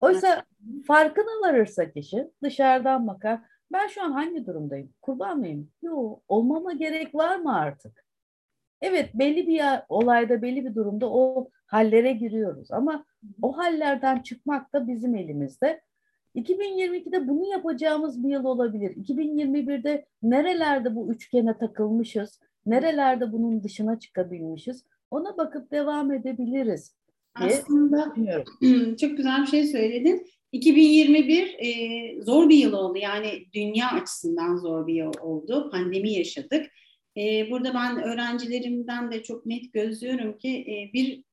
Oysa 0.00 0.42
farkına 0.86 1.48
varırsa 1.48 1.90
kişi 1.90 2.30
dışarıdan 2.42 3.06
bakar. 3.06 3.40
Ben 3.72 3.86
şu 3.86 4.04
an 4.04 4.12
hangi 4.12 4.46
durumdayım? 4.46 4.92
Kurban 5.02 5.38
mıyım? 5.38 5.70
Yok. 5.82 6.22
Olmama 6.28 6.72
gerek 6.72 7.14
var 7.14 7.36
mı 7.36 7.58
artık? 7.58 8.04
Evet 8.80 9.10
belli 9.14 9.46
bir 9.46 9.62
olayda 9.88 10.42
belli 10.42 10.64
bir 10.64 10.74
durumda 10.74 11.12
o 11.12 11.48
hallere 11.66 12.12
giriyoruz 12.12 12.70
ama 12.70 13.04
o 13.42 13.56
hallerden 13.56 14.22
çıkmak 14.22 14.72
da 14.72 14.88
bizim 14.88 15.14
elimizde. 15.14 15.80
2022'de 16.34 17.28
bunu 17.28 17.46
yapacağımız 17.46 18.24
bir 18.24 18.28
yıl 18.28 18.44
olabilir. 18.44 18.96
2021'de 18.96 20.06
nerelerde 20.22 20.96
bu 20.96 21.12
üçgene 21.12 21.58
takılmışız, 21.58 22.40
nerelerde 22.66 23.32
bunun 23.32 23.62
dışına 23.62 23.98
çıkabilmişiz 23.98 24.84
ona 25.10 25.36
bakıp 25.36 25.70
devam 25.70 26.12
edebiliriz. 26.12 26.96
Aslında 27.34 28.14
çok 29.00 29.16
güzel 29.16 29.42
bir 29.42 29.46
şey 29.46 29.66
söyledin. 29.66 30.26
2021 30.52 31.56
e, 31.58 32.22
zor 32.22 32.48
bir 32.48 32.56
yıl 32.56 32.72
oldu. 32.72 32.98
Yani 32.98 33.46
dünya 33.54 33.90
açısından 33.90 34.56
zor 34.56 34.86
bir 34.86 34.94
yıl 34.94 35.12
oldu. 35.20 35.70
Pandemi 35.70 36.12
yaşadık. 36.12 36.66
E, 37.16 37.50
burada 37.50 37.74
ben 37.74 38.02
öğrencilerimden 38.02 39.12
de 39.12 39.22
çok 39.22 39.46
net 39.46 39.72
gözlüyorum 39.72 40.38
ki 40.38 40.48
e, 40.48 40.92
bir 40.92 41.24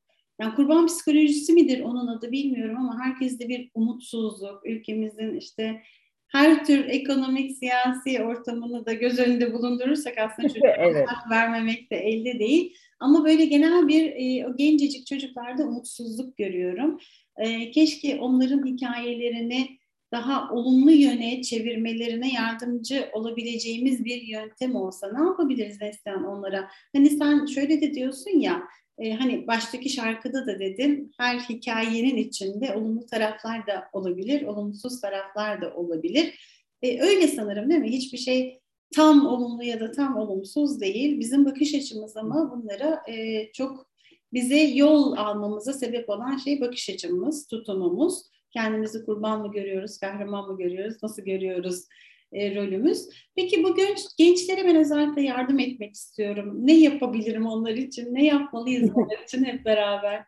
yani 0.42 0.56
kurban 0.56 0.88
psikolojisi 0.88 1.54
midir 1.54 1.82
onun 1.82 2.08
adı 2.08 2.32
bilmiyorum 2.32 2.78
ama 2.78 3.00
herkeste 3.06 3.50
bir 3.50 3.72
umutsuzluk, 3.74 4.66
ülkemizin 4.66 5.36
işte 5.36 5.82
her 6.28 6.66
tür 6.66 6.86
ekonomik, 6.86 7.58
siyasi 7.58 8.24
ortamını 8.24 8.86
da 8.86 8.94
göz 8.94 9.20
önünde 9.20 9.54
bulundurursak 9.54 10.18
aslında 10.18 10.48
çocuklara 10.54 10.76
evet. 10.76 11.08
vermemek 11.32 11.92
de 11.92 11.96
elde 11.96 12.40
değil. 12.40 12.76
Ama 13.00 13.26
böyle 13.26 13.46
genel 13.46 13.88
bir 13.88 14.14
e, 14.16 14.48
o 14.48 14.56
gencecik 14.56 15.08
çocuklarda 15.08 15.64
umutsuzluk 15.64 16.38
görüyorum. 16.38 17.00
E, 17.38 17.72
keşke 17.72 18.20
onların 18.20 18.66
hikayelerini 18.66 19.78
daha 20.12 20.54
olumlu 20.54 20.92
yöne 20.92 21.42
çevirmelerine 21.42 22.34
yardımcı 22.34 23.10
olabileceğimiz 23.14 24.06
bir 24.06 24.22
yöntem 24.22 24.76
olsa 24.76 25.12
ne 25.14 25.28
yapabiliriz 25.28 25.82
Neslihan 25.82 26.24
onlara? 26.24 26.70
Hani 26.96 27.10
sen 27.10 27.46
şöyle 27.46 27.82
de 27.82 27.94
diyorsun 27.94 28.40
ya 28.40 28.64
e, 28.98 29.14
hani 29.14 29.48
baştaki 29.48 29.90
şarkıda 29.90 30.48
da 30.48 30.60
dedim 30.60 31.12
her 31.18 31.40
hikayenin 31.40 32.18
içinde 32.18 32.76
olumlu 32.76 33.06
taraflar 33.06 33.68
da 33.68 33.90
olabilir, 33.94 34.42
olumsuz 34.42 35.02
taraflar 35.02 35.62
da 35.62 35.74
olabilir. 35.76 36.40
E, 36.82 37.02
öyle 37.02 37.28
sanırım 37.28 37.70
değil 37.70 37.82
mi? 37.82 37.92
Hiçbir 37.92 38.18
şey 38.18 38.60
tam 38.96 39.26
olumlu 39.26 39.64
ya 39.64 39.80
da 39.80 39.92
tam 39.92 40.18
olumsuz 40.18 40.82
değil. 40.82 41.20
Bizim 41.20 41.46
bakış 41.46 41.76
açımız 41.76 42.18
ama 42.18 42.52
bunlara 42.52 43.02
e, 43.08 43.46
çok 43.52 43.88
bize 44.34 44.60
yol 44.60 45.18
almamıza 45.18 45.74
sebep 45.74 46.10
olan 46.10 46.38
şey 46.38 46.62
bakış 46.62 46.90
açımız, 46.90 47.48
tutumumuz. 47.48 48.24
Kendimizi 48.54 49.06
kurban 49.06 49.42
mı 49.42 49.52
görüyoruz, 49.52 49.98
kahraman 49.98 50.52
mı 50.52 50.58
görüyoruz, 50.58 51.04
nasıl 51.04 51.22
görüyoruz 51.22 51.86
e, 52.32 52.56
rolümüz. 52.56 53.10
Peki 53.36 53.64
bu 53.64 53.76
genç, 53.76 54.00
gençlere 54.18 54.66
ben 54.66 54.76
özellikle 54.76 55.22
yardım 55.22 55.60
etmek 55.60 55.94
istiyorum. 55.94 56.68
Ne 56.68 56.74
yapabilirim 56.74 57.48
onlar 57.48 57.74
için, 57.74 58.16
ne 58.16 58.26
yapmalıyız 58.26 58.92
onlar 58.96 59.24
için 59.24 59.46
hep 59.46 59.66
beraber? 59.66 60.26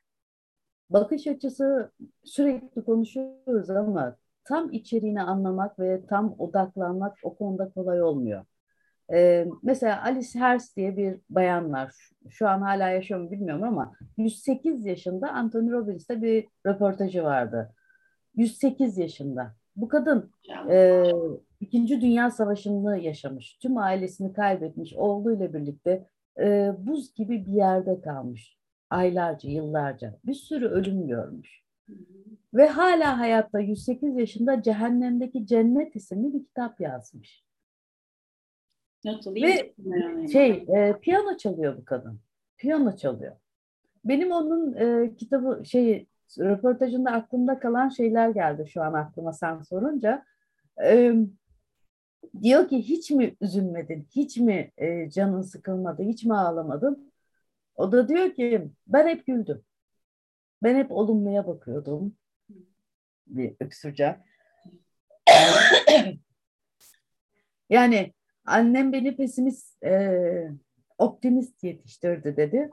Bakış 0.90 1.28
açısı 1.28 1.92
sürekli 2.24 2.84
konuşuyoruz 2.84 3.70
ama 3.70 4.18
tam 4.50 4.72
içeriğini 4.72 5.22
anlamak 5.22 5.80
ve 5.80 6.06
tam 6.06 6.36
odaklanmak 6.38 7.18
o 7.24 7.36
konuda 7.36 7.70
kolay 7.70 8.04
olmuyor. 8.04 8.46
Ee, 9.14 9.48
mesela 9.64 10.04
Alice 10.04 10.40
Hers 10.40 10.76
diye 10.76 10.98
bir 10.98 11.18
bayan 11.30 11.74
var. 11.74 11.96
Şu 12.30 12.48
an 12.48 12.62
hala 12.62 12.90
yaşıyor 12.90 13.20
mu 13.20 13.32
bilmiyorum 13.32 13.64
ama 13.64 13.94
108 14.18 14.86
yaşında 14.86 15.32
Anthony 15.32 15.72
Robbins'te 15.72 16.22
bir 16.22 16.48
röportajı 16.66 17.24
vardı. 17.24 17.74
108 18.36 18.98
yaşında. 18.98 19.56
Bu 19.76 19.88
kadın 19.88 20.32
e, 20.70 21.04
İkinci 21.60 22.02
Dünya 22.02 22.32
Savaşı'nı 22.32 23.00
yaşamış. 23.00 23.58
Tüm 23.58 23.78
ailesini 23.78 24.34
kaybetmiş. 24.34 24.94
Oğluyla 24.94 25.54
birlikte 25.54 26.08
e, 26.40 26.74
buz 26.78 27.14
gibi 27.14 27.46
bir 27.46 27.54
yerde 27.54 28.02
kalmış. 28.02 28.58
Aylarca, 28.90 29.50
yıllarca. 29.50 30.20
Bir 30.26 30.34
sürü 30.34 30.68
ölüm 30.68 31.08
görmüş. 31.08 31.69
Ve 32.54 32.68
hala 32.68 33.20
hayatta 33.20 33.60
108 33.60 34.18
yaşında 34.18 34.62
Cehennemdeki 34.62 35.46
Cennet 35.46 35.96
isimli 35.96 36.34
bir 36.34 36.46
kitap 36.46 36.82
yazmış. 36.82 37.44
Nasıl 39.06 39.36
Ve 39.36 39.74
şey 40.32 40.52
e, 40.52 41.00
piyano 41.02 41.38
çalıyor 41.38 41.78
bu 41.78 41.86
kadın. 41.86 42.20
Piyano 42.58 42.96
çalıyor. 42.96 43.36
Benim 44.06 44.32
onun 44.32 44.74
e, 44.74 45.16
kitabı 45.16 45.62
şey 45.66 46.08
röportajında 46.38 47.12
aklımda 47.12 47.60
kalan 47.60 47.90
şeyler 47.90 48.30
geldi 48.30 48.70
şu 48.70 48.82
an 48.82 48.94
aklıma 48.94 49.34
sen 49.34 49.62
sorunca. 49.62 50.26
E, 50.84 51.14
diyor 52.42 52.68
ki 52.68 52.78
hiç 52.78 53.12
mi 53.12 53.36
üzülmedin? 53.42 54.08
Hiç 54.16 54.38
mi 54.38 54.72
e, 54.78 55.10
canın 55.10 55.42
sıkılmadı? 55.42 56.04
Hiç 56.04 56.24
mi 56.26 56.36
ağlamadın? 56.36 57.12
O 57.76 57.92
da 57.92 58.08
diyor 58.08 58.34
ki 58.34 58.70
ben 58.88 59.08
hep 59.08 59.26
güldüm. 59.26 59.64
Ben 60.64 60.76
hep 60.76 60.92
olumluya 60.92 61.48
bakıyordum. 61.48 62.16
Bir 63.28 63.56
öksüreceğim. 63.60 64.16
yani 67.70 68.14
annem 68.46 68.94
beni 68.94 69.16
pesimist, 69.16 69.84
e, 69.84 70.52
optimist 70.98 71.64
yetiştirdi 71.64 72.38
dedi. 72.38 72.70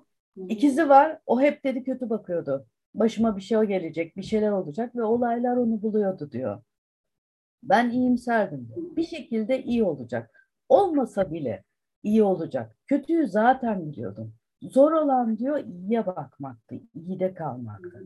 İkizi 0.49 0.89
var, 0.89 1.19
o 1.27 1.41
hep 1.41 1.65
dedi 1.65 1.85
kötü 1.85 2.11
bakıyordu. 2.11 2.67
Başıma 2.95 3.37
bir 3.37 3.43
şey 3.43 3.61
gelecek, 3.61 4.17
bir 4.17 4.23
şeyler 4.23 4.51
olacak 4.51 4.97
ve 4.97 5.03
olaylar 5.03 5.57
onu 5.57 5.83
buluyordu 5.83 6.31
diyor. 6.31 6.63
Ben 7.63 7.91
iyimserdim. 7.91 8.69
Bir 8.77 9.07
şekilde 9.07 9.63
iyi 9.63 9.85
olacak. 9.85 10.49
Olmasa 10.69 11.33
bile 11.33 11.65
iyi 12.03 12.23
olacak. 12.23 12.77
Kötüyü 12.87 13.27
zaten 13.27 13.87
biliyordum. 13.87 14.35
Zor 14.63 14.93
olan 14.93 15.39
diyor 15.39 15.65
iyiye 15.65 16.07
bakmaktı, 16.07 16.75
iyide 16.95 17.35
kalmaktı. 17.35 18.05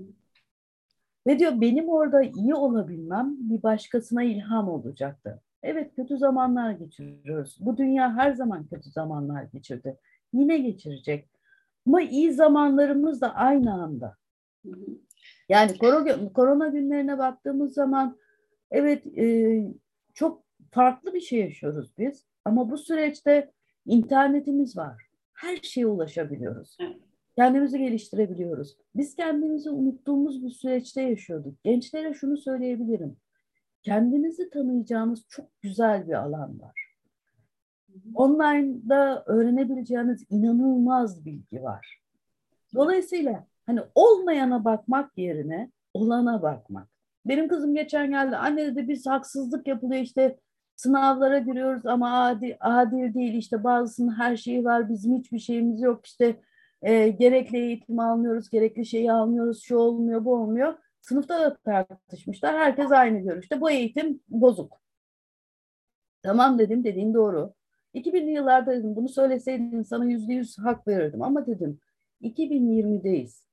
Ve 1.27 1.39
diyor 1.39 1.61
benim 1.61 1.89
orada 1.89 2.23
iyi 2.23 2.55
olabilmem 2.55 3.37
bir 3.39 3.63
başkasına 3.63 4.23
ilham 4.23 4.69
olacaktı. 4.69 5.43
Evet 5.63 5.97
kötü 5.97 6.19
zamanlar 6.19 6.73
geçiriyoruz. 6.73 7.57
Bu 7.61 7.77
dünya 7.77 8.17
her 8.17 8.33
zaman 8.33 8.67
kötü 8.67 8.91
zamanlar 8.91 9.43
geçirdi. 9.43 9.97
Yine 10.33 10.59
geçirecek. 10.59 11.29
Ama 11.87 12.03
iyi 12.03 12.33
zamanlarımız 12.33 13.21
da 13.21 13.35
aynı 13.35 13.75
anda. 13.75 14.17
Yani 15.49 15.79
korona, 15.79 16.33
korona 16.33 16.69
günlerine 16.69 17.19
baktığımız 17.19 17.75
zaman 17.75 18.19
evet 18.71 19.19
e, 19.19 19.63
çok 20.15 20.45
farklı 20.71 21.15
bir 21.15 21.21
şey 21.21 21.41
yaşıyoruz 21.41 21.93
biz. 21.99 22.27
Ama 22.45 22.71
bu 22.71 22.79
süreçte 22.79 23.53
internetimiz 23.87 24.77
var. 24.77 25.10
Her 25.41 25.57
şeye 25.57 25.87
ulaşabiliyoruz. 25.87 26.77
Kendimizi 27.37 27.79
geliştirebiliyoruz. 27.79 28.77
Biz 28.95 29.17
kendimizi 29.17 29.71
unuttuğumuz 29.71 30.43
bir 30.43 30.51
süreçte 30.51 31.03
yaşıyorduk. 31.03 31.65
Gençlere 31.65 32.15
şunu 32.15 32.37
söyleyebilirim. 32.37 33.17
Kendinizi 33.83 34.51
tanıyacağınız 34.51 35.25
çok 35.29 35.63
güzel 35.63 36.09
bir 36.09 36.13
alan 36.13 36.61
var. 36.61 36.97
Online'da 38.15 39.25
öğrenebileceğiniz 39.27 40.27
inanılmaz 40.31 41.25
bilgi 41.25 41.63
var. 41.63 42.03
Dolayısıyla 42.75 43.47
hani 43.67 43.81
olmayana 43.95 44.65
bakmak 44.65 45.19
yerine 45.19 45.71
olana 45.95 46.43
bakmak. 46.43 46.89
Benim 47.27 47.49
kızım 47.49 47.75
geçen 47.75 48.11
geldi. 48.11 48.37
Anne 48.37 48.67
dedi 48.67 48.89
biz 48.89 49.07
haksızlık 49.07 49.67
yapılıyor 49.67 50.03
işte 50.03 50.39
sınavlara 50.81 51.39
giriyoruz 51.39 51.87
ama 51.87 52.25
adil, 52.25 52.55
adil 52.61 53.15
değil 53.15 53.35
işte 53.35 53.65
bazısının 53.65 54.19
her 54.19 54.37
şeyi 54.37 54.65
var 54.65 54.89
bizim 54.89 55.19
hiçbir 55.19 55.39
şeyimiz 55.39 55.81
yok 55.81 56.07
işte 56.07 56.41
e, 56.83 57.09
gerekli 57.09 57.59
eğitim 57.59 57.99
almıyoruz 57.99 58.51
gerekli 58.51 58.87
şeyi 58.87 59.13
almıyoruz 59.13 59.63
şu 59.63 59.77
olmuyor 59.77 60.25
bu 60.25 60.35
olmuyor. 60.35 60.75
Sınıfta 61.01 61.41
da 61.41 61.57
tartışmışlar. 61.57 62.57
Herkes 62.57 62.93
aynı 62.93 63.19
görüşte. 63.19 63.61
Bu 63.61 63.71
eğitim 63.71 64.21
bozuk. 64.29 64.81
Tamam 66.23 66.59
dedim 66.59 66.85
dediğin 66.85 67.15
doğru. 67.15 67.55
2000'li 67.95 68.31
yıllarda 68.31 68.73
dedim 68.73 68.97
bunu 68.97 69.09
söyleseydin 69.09 69.83
sana 69.83 70.05
yüzde 70.05 70.33
yüz 70.33 70.59
hak 70.59 70.89
verirdim 70.89 71.23
ama 71.23 71.47
dedim 71.47 71.81
2020'deyiz 72.23 73.45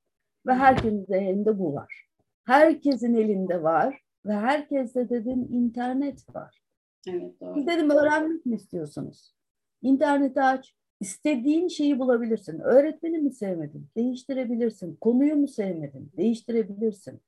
ve 0.46 0.53
herkesin 0.53 1.13
elinde 1.13 1.60
bu 1.60 1.74
var. 1.74 2.07
Herkesin 2.46 3.13
elinde 3.13 3.63
var 3.63 4.01
ve 4.25 4.34
herkeste 4.34 5.10
dedim 5.10 5.48
internet 5.51 6.36
var. 6.36 6.66
Evet 7.10 7.42
doğru. 7.42 7.54
Siz 7.54 7.68
dedim 7.68 7.90
öğrenmek 7.90 8.46
mi 8.46 8.56
istiyorsunuz? 8.56 9.34
İnterneti 9.82 10.42
aç, 10.42 10.74
istediğin 11.00 11.68
şeyi 11.68 12.00
bulabilirsin. 12.00 12.60
Öğretmeni 12.60 13.18
mi 13.18 13.32
sevmedin? 13.32 13.88
Değiştirebilirsin. 13.96 14.96
Konuyu 14.96 15.36
mu 15.36 15.48
sevmedin? 15.48 16.12
Değiştirebilirsin. 16.18 17.22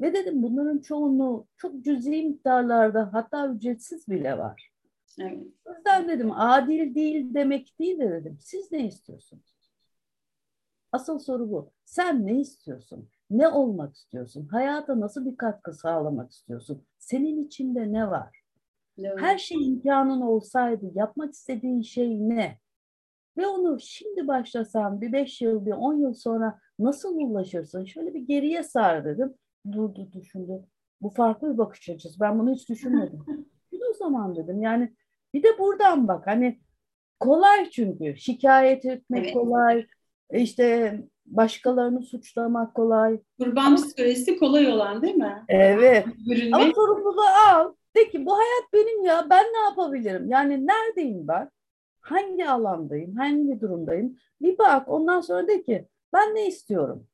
Ve 0.00 0.14
dedim 0.14 0.42
bunların 0.42 0.78
çoğunluğu 0.78 1.46
çok 1.56 1.84
cüzi 1.84 2.22
miktarlarda 2.22 3.10
hatta 3.12 3.48
ücretsiz 3.48 4.08
bile 4.08 4.38
var. 4.38 4.70
Evet. 5.20 5.46
O 5.64 5.74
yüzden 5.74 6.08
dedim 6.08 6.32
adil 6.32 6.94
değil 6.94 7.34
demek 7.34 7.78
değil 7.78 7.98
de 7.98 8.10
dedim. 8.10 8.38
Siz 8.40 8.72
ne 8.72 8.86
istiyorsunuz? 8.86 9.60
Asıl 10.92 11.18
soru 11.18 11.50
bu. 11.50 11.72
Sen 11.84 12.26
ne 12.26 12.40
istiyorsun? 12.40 13.08
Ne 13.30 13.48
olmak 13.48 13.94
istiyorsun? 13.94 14.46
Hayata 14.46 15.00
nasıl 15.00 15.26
bir 15.26 15.36
katkı 15.36 15.72
sağlamak 15.72 16.30
istiyorsun? 16.30 16.82
Senin 16.98 17.44
içinde 17.44 17.92
ne 17.92 18.10
var? 18.10 18.39
Doğru. 19.04 19.20
Her 19.20 19.38
şey 19.38 19.66
imkanın 19.66 20.20
olsaydı 20.20 20.90
yapmak 20.94 21.32
istediğin 21.32 21.82
şey 21.82 22.28
ne? 22.28 22.58
Ve 23.36 23.46
onu 23.46 23.78
şimdi 23.80 24.28
başlasan 24.28 25.00
bir 25.00 25.12
beş 25.12 25.40
yıl, 25.40 25.66
bir 25.66 25.72
on 25.72 25.94
yıl 25.94 26.14
sonra 26.14 26.58
nasıl 26.78 27.16
ulaşırsın? 27.16 27.84
Şöyle 27.84 28.14
bir 28.14 28.20
geriye 28.20 28.62
sar 28.62 29.04
dedim. 29.04 29.34
Durdu 29.72 30.12
düşündü. 30.12 30.64
Bu 31.00 31.10
farklı 31.10 31.52
bir 31.52 31.58
bakış 31.58 31.88
açısı. 31.88 32.20
Ben 32.20 32.38
bunu 32.38 32.52
hiç 32.52 32.68
düşünmedim. 32.68 33.24
Bir 33.72 33.80
o 33.90 33.94
zaman 33.94 34.36
dedim. 34.36 34.62
Yani 34.62 34.94
bir 35.34 35.42
de 35.42 35.58
buradan 35.58 36.08
bak. 36.08 36.26
Hani 36.26 36.60
kolay 37.20 37.70
çünkü. 37.70 38.16
Şikayet 38.16 38.84
etmek 38.84 39.24
Evet. 39.24 39.34
kolay. 39.34 39.86
İşte 40.32 40.98
başkalarını 41.26 42.02
suçlamak 42.02 42.74
kolay. 42.74 43.20
Kurban 43.38 43.76
psikolojisi 43.76 44.38
kolay 44.38 44.66
olan 44.66 45.02
değil 45.02 45.14
mi? 45.14 45.44
Evet. 45.48 46.06
Ama 46.52 46.72
sorumluluğu 46.74 47.20
al. 47.48 47.72
De 47.96 48.08
ki 48.08 48.26
bu 48.26 48.32
hayat 48.32 48.72
benim 48.72 49.04
ya. 49.04 49.26
Ben 49.30 49.44
ne 49.44 49.58
yapabilirim? 49.58 50.28
Yani 50.28 50.66
neredeyim 50.66 51.28
ben? 51.28 51.50
Hangi 52.00 52.48
alandayım? 52.48 53.16
Hangi 53.16 53.60
durumdayım? 53.60 54.16
Bir 54.42 54.58
bak. 54.58 54.88
Ondan 54.88 55.20
sonra 55.20 55.48
de 55.48 55.62
ki 55.62 55.88
ben 56.12 56.34
ne 56.34 56.46
istiyorum? 56.46 57.06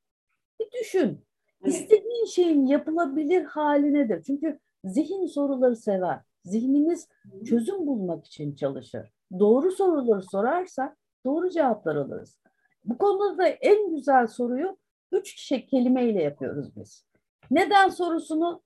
Bir 0.61 0.81
düşün. 0.81 1.27
İstediğin 1.65 2.25
şeyin 2.25 2.67
yapılabilir 2.67 3.45
hali 3.45 3.95
nedir? 3.95 4.23
Çünkü 4.27 4.59
zihin 4.85 5.27
soruları 5.27 5.77
sever. 5.77 6.21
Zihnimiz 6.45 7.09
çözüm 7.49 7.87
bulmak 7.87 8.27
için 8.27 8.55
çalışır. 8.55 9.13
Doğru 9.39 9.71
soruları 9.71 10.23
sorarsak 10.23 10.97
doğru 11.25 11.51
cevaplar 11.51 11.97
alırız. 11.97 12.39
Bu 12.85 12.99
konuda 12.99 13.39
da 13.39 13.47
en 13.49 13.91
güzel 13.91 14.27
soruyu 14.27 14.77
üç 15.13 15.35
kişi 15.35 15.67
kelimeyle 15.67 16.23
yapıyoruz 16.23 16.77
biz. 16.77 17.07
Neden 17.51 17.89
sorusunu 17.89 18.63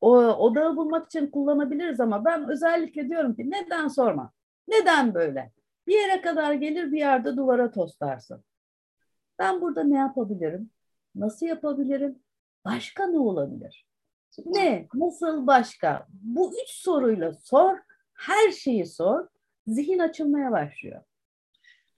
o, 0.00 0.16
odağı 0.18 0.76
bulmak 0.76 1.06
için 1.06 1.26
kullanabiliriz 1.26 2.00
ama 2.00 2.24
ben 2.24 2.48
özellikle 2.50 3.08
diyorum 3.08 3.34
ki 3.34 3.50
neden 3.50 3.88
sorma? 3.88 4.32
Neden 4.68 5.14
böyle? 5.14 5.52
Bir 5.86 5.94
yere 5.94 6.20
kadar 6.20 6.52
gelir 6.52 6.92
bir 6.92 6.98
yerde 6.98 7.36
duvara 7.36 7.70
toslarsın. 7.70 8.44
Ben 9.38 9.60
burada 9.60 9.84
ne 9.84 9.96
yapabilirim? 9.96 10.70
Nasıl 11.14 11.46
yapabilirim? 11.46 12.18
Başka 12.64 13.06
ne 13.06 13.18
olabilir? 13.18 13.86
Ne? 14.46 14.88
Nasıl 14.94 15.46
başka? 15.46 16.06
Bu 16.10 16.52
üç 16.62 16.70
soruyla 16.70 17.34
sor, 17.34 17.78
her 18.14 18.50
şeyi 18.50 18.86
sor. 18.86 19.26
Zihin 19.66 19.98
açılmaya 19.98 20.52
başlıyor. 20.52 21.02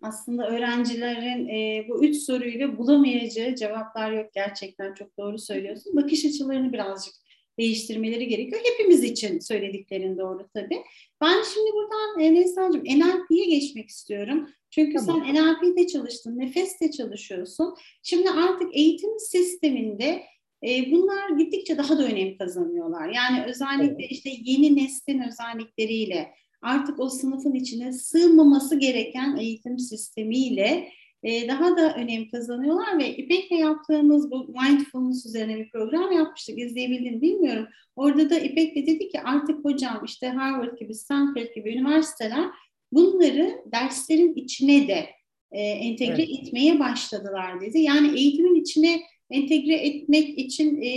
Aslında 0.02 0.48
öğrencilerin 0.48 1.48
e, 1.48 1.88
bu 1.88 2.04
üç 2.04 2.16
soruyla 2.16 2.78
bulamayacağı 2.78 3.54
cevaplar 3.54 4.12
yok 4.12 4.32
gerçekten 4.32 4.94
çok 4.94 5.18
doğru 5.18 5.38
söylüyorsun. 5.38 5.96
Bakış 5.96 6.24
açılarını 6.24 6.72
birazcık 6.72 7.14
değiştirmeleri 7.58 8.28
gerekiyor. 8.28 8.60
Hepimiz 8.72 9.04
için 9.04 9.38
söylediklerin 9.38 10.18
doğru 10.18 10.48
tabii. 10.54 10.82
Ben 11.20 11.42
şimdi 11.54 11.70
buradan 11.72 12.20
e, 12.20 12.34
Neslihan'cığım 12.34 12.84
NLP'ye 12.84 13.44
geçmek 13.44 13.88
istiyorum. 13.88 14.48
Çünkü 14.70 15.06
Tamam. 15.06 15.24
sen 15.26 15.34
NLP'de 15.34 15.86
çalıştın, 15.86 16.38
nefeste 16.38 16.90
çalışıyorsun. 16.90 17.74
Şimdi 18.02 18.30
artık 18.30 18.76
eğitim 18.76 19.18
sisteminde 19.18 20.22
e, 20.66 20.90
bunlar 20.92 21.30
gittikçe 21.38 21.78
daha 21.78 21.98
da 21.98 22.04
önem 22.04 22.38
kazanıyorlar. 22.38 23.08
Yani 23.08 23.44
özellikle 23.44 23.96
Evet. 24.00 24.10
işte 24.10 24.30
yeni 24.42 24.76
neslin 24.76 25.22
özellikleriyle 25.22 26.30
artık 26.62 27.00
o 27.00 27.08
sınıfın 27.08 27.54
içine 27.54 27.92
sığmaması 27.92 28.78
gereken 28.78 29.36
eğitim 29.36 29.78
sistemiyle 29.78 30.88
e, 31.26 31.48
daha 31.48 31.76
da 31.76 31.94
önem 31.94 32.30
kazanıyorlar 32.30 32.98
ve 32.98 33.16
İpek'le 33.16 33.50
yaptığımız 33.50 34.30
bu 34.30 34.54
mindfulness 34.62 35.26
üzerine 35.26 35.56
bir 35.56 35.70
program 35.70 36.12
yapmıştık. 36.12 36.58
İzleyebildin 36.58 37.20
bilmiyorum. 37.22 37.66
Orada 37.96 38.30
da 38.30 38.38
İpek 38.38 38.76
de 38.76 38.86
dedi 38.86 39.08
ki 39.08 39.20
artık 39.20 39.64
hocam 39.64 40.02
işte 40.04 40.28
Harvard 40.28 40.78
gibi, 40.78 40.94
Stanford 40.94 41.54
gibi 41.54 41.70
üniversiteler 41.70 42.50
bunları 42.92 43.62
derslerin 43.72 44.34
içine 44.34 44.88
de 44.88 45.06
e, 45.52 45.60
entegre 45.60 46.22
Evet. 46.22 46.38
etmeye 46.42 46.78
başladılar 46.78 47.60
dedi. 47.60 47.78
Yani 47.78 48.18
eğitimin 48.18 48.60
içine 48.60 49.00
entegre 49.30 49.74
etmek 49.74 50.38
için 50.38 50.82
e, 50.82 50.90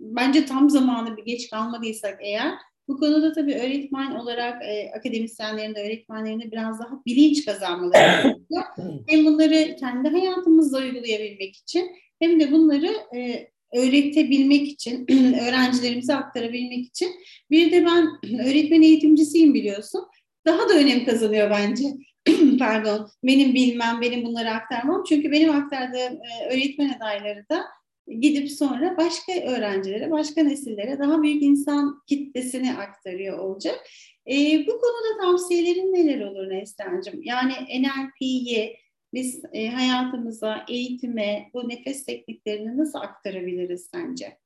bence 0.00 0.46
tam 0.46 0.70
zamanı 0.70 1.16
bir 1.16 1.24
geç 1.24 1.50
kalmadıysak 1.50 2.18
eğer 2.22 2.52
bu 2.88 2.96
konuda 2.96 3.32
tabii 3.32 3.54
öğretmen 3.54 4.14
olarak 4.14 4.62
e, 4.62 4.90
akademisyenlerin 4.96 5.74
de 5.74 5.82
öğretmenlerin 5.82 6.40
de 6.40 6.52
biraz 6.52 6.80
daha 6.80 7.04
bilinç 7.06 7.44
kazanmaları 7.44 8.22
gerekiyor. 8.22 9.02
Hem 9.08 9.26
bunları 9.26 9.76
kendi 9.76 10.08
hayatımızda 10.08 10.78
uygulayabilmek 10.78 11.56
için 11.56 11.90
hem 12.18 12.40
de 12.40 12.52
bunları 12.52 12.90
e, 13.16 13.48
öğretebilmek 13.74 14.68
için, 14.68 15.06
öğrencilerimize 15.48 16.14
aktarabilmek 16.14 16.86
için. 16.86 17.08
Bir 17.50 17.72
de 17.72 17.86
ben 17.86 18.06
öğretmen 18.40 18.82
eğitimcisiyim 18.82 19.54
biliyorsun. 19.54 20.00
Daha 20.46 20.68
da 20.68 20.74
önem 20.74 21.04
kazanıyor 21.04 21.50
bence. 21.50 21.84
Pardon, 22.58 23.08
benim 23.24 23.54
bilmem, 23.54 24.00
benim 24.00 24.24
bunları 24.24 24.50
aktarmam. 24.50 25.04
Çünkü 25.08 25.32
benim 25.32 25.50
aktardığım 25.50 26.18
e, 26.22 26.54
öğretmen 26.54 26.88
adayları 26.88 27.48
da 27.50 27.64
gidip 28.06 28.50
sonra 28.50 28.96
başka 28.96 29.32
öğrencilere, 29.32 30.10
başka 30.10 30.42
nesillere 30.42 30.98
daha 30.98 31.22
büyük 31.22 31.42
insan 31.42 32.02
kitlesini 32.06 32.74
aktarıyor 32.74 33.38
olacak. 33.38 33.80
E, 34.26 34.66
bu 34.66 34.80
konuda 34.80 35.22
tavsiyelerin 35.22 35.92
neler 35.92 36.26
olur 36.26 36.50
Neslihan'cığım? 36.50 37.22
Yani 37.22 37.52
NLP'yi 37.52 38.76
biz 39.14 39.42
e, 39.52 39.68
hayatımıza, 39.68 40.64
eğitime, 40.68 41.50
bu 41.54 41.68
nefes 41.68 42.04
tekniklerini 42.04 42.78
nasıl 42.78 42.98
aktarabiliriz 42.98 43.88
sence? 43.94 44.38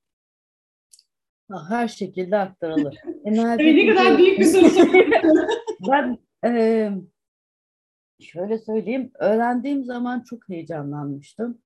Her 1.68 1.88
şekilde 1.88 2.36
aktarılır. 2.36 2.96
NLP 3.24 3.60
ne 3.60 3.94
kadar 3.94 4.18
büyük 4.18 4.38
bir 4.38 4.44
soru. 4.44 4.68
Ben 5.90 6.18
e, 6.44 6.90
şöyle 8.20 8.58
söyleyeyim, 8.58 9.10
öğrendiğim 9.18 9.84
zaman 9.84 10.22
çok 10.22 10.48
heyecanlanmıştım. 10.48 11.62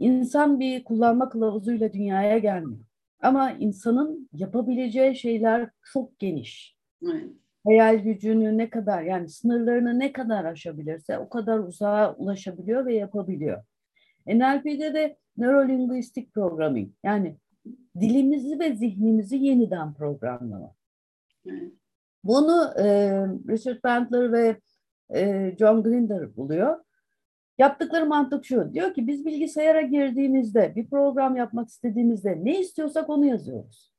İnsan 0.00 0.60
bir 0.60 0.84
kullanma 0.84 1.28
kılavuzuyla 1.28 1.92
dünyaya 1.92 2.38
gelmiyor. 2.38 2.84
Ama 3.22 3.50
insanın 3.50 4.28
yapabileceği 4.32 5.16
şeyler 5.16 5.70
çok 5.92 6.18
geniş. 6.18 6.76
Evet. 7.04 7.24
Hayal 7.64 7.98
gücünü 7.98 8.58
ne 8.58 8.70
kadar 8.70 9.02
yani 9.02 9.28
sınırlarını 9.28 9.98
ne 9.98 10.12
kadar 10.12 10.44
aşabilirse 10.44 11.18
o 11.18 11.28
kadar 11.28 11.58
uzağa 11.58 12.14
ulaşabiliyor 12.14 12.86
ve 12.86 12.94
yapabiliyor. 12.94 13.64
NLP'de 14.26 14.94
de 14.94 15.16
Neurolinguistic 15.36 16.26
Programming 16.34 16.90
yani 17.04 17.36
dilimizi 18.00 18.58
ve 18.58 18.76
zihnimizi 18.76 19.36
yeniden 19.36 19.94
programlama. 19.94 20.74
Evet. 21.46 21.72
Bunu 22.24 22.72
e, 22.78 22.84
Richard 23.48 23.84
Bandler 23.84 24.32
ve 24.32 24.56
e, 25.14 25.54
John 25.58 25.82
Grinder 25.82 26.36
buluyor. 26.36 26.78
Yaptıkları 27.60 28.06
mantık 28.06 28.44
şu. 28.44 28.74
Diyor 28.74 28.94
ki 28.94 29.06
biz 29.06 29.26
bilgisayara 29.26 29.82
girdiğimizde 29.82 30.72
bir 30.76 30.90
program 30.90 31.36
yapmak 31.36 31.68
istediğimizde 31.68 32.44
ne 32.44 32.60
istiyorsak 32.60 33.10
onu 33.10 33.26
yazıyoruz. 33.26 33.92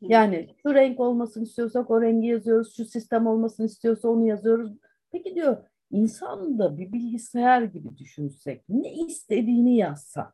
Yani 0.00 0.56
şu 0.62 0.74
renk 0.74 1.00
olmasını 1.00 1.42
istiyorsak 1.44 1.90
o 1.90 2.02
rengi 2.02 2.26
yazıyoruz. 2.26 2.76
Şu 2.76 2.84
sistem 2.84 3.26
olmasını 3.26 3.66
istiyorsa 3.66 4.08
onu 4.08 4.26
yazıyoruz. 4.26 4.72
Peki 5.10 5.34
diyor 5.34 5.56
insan 5.90 6.58
da 6.58 6.78
bir 6.78 6.92
bilgisayar 6.92 7.62
gibi 7.62 7.98
düşünsek 7.98 8.68
ne 8.68 8.92
istediğini 8.94 9.76
yazsa 9.76 10.32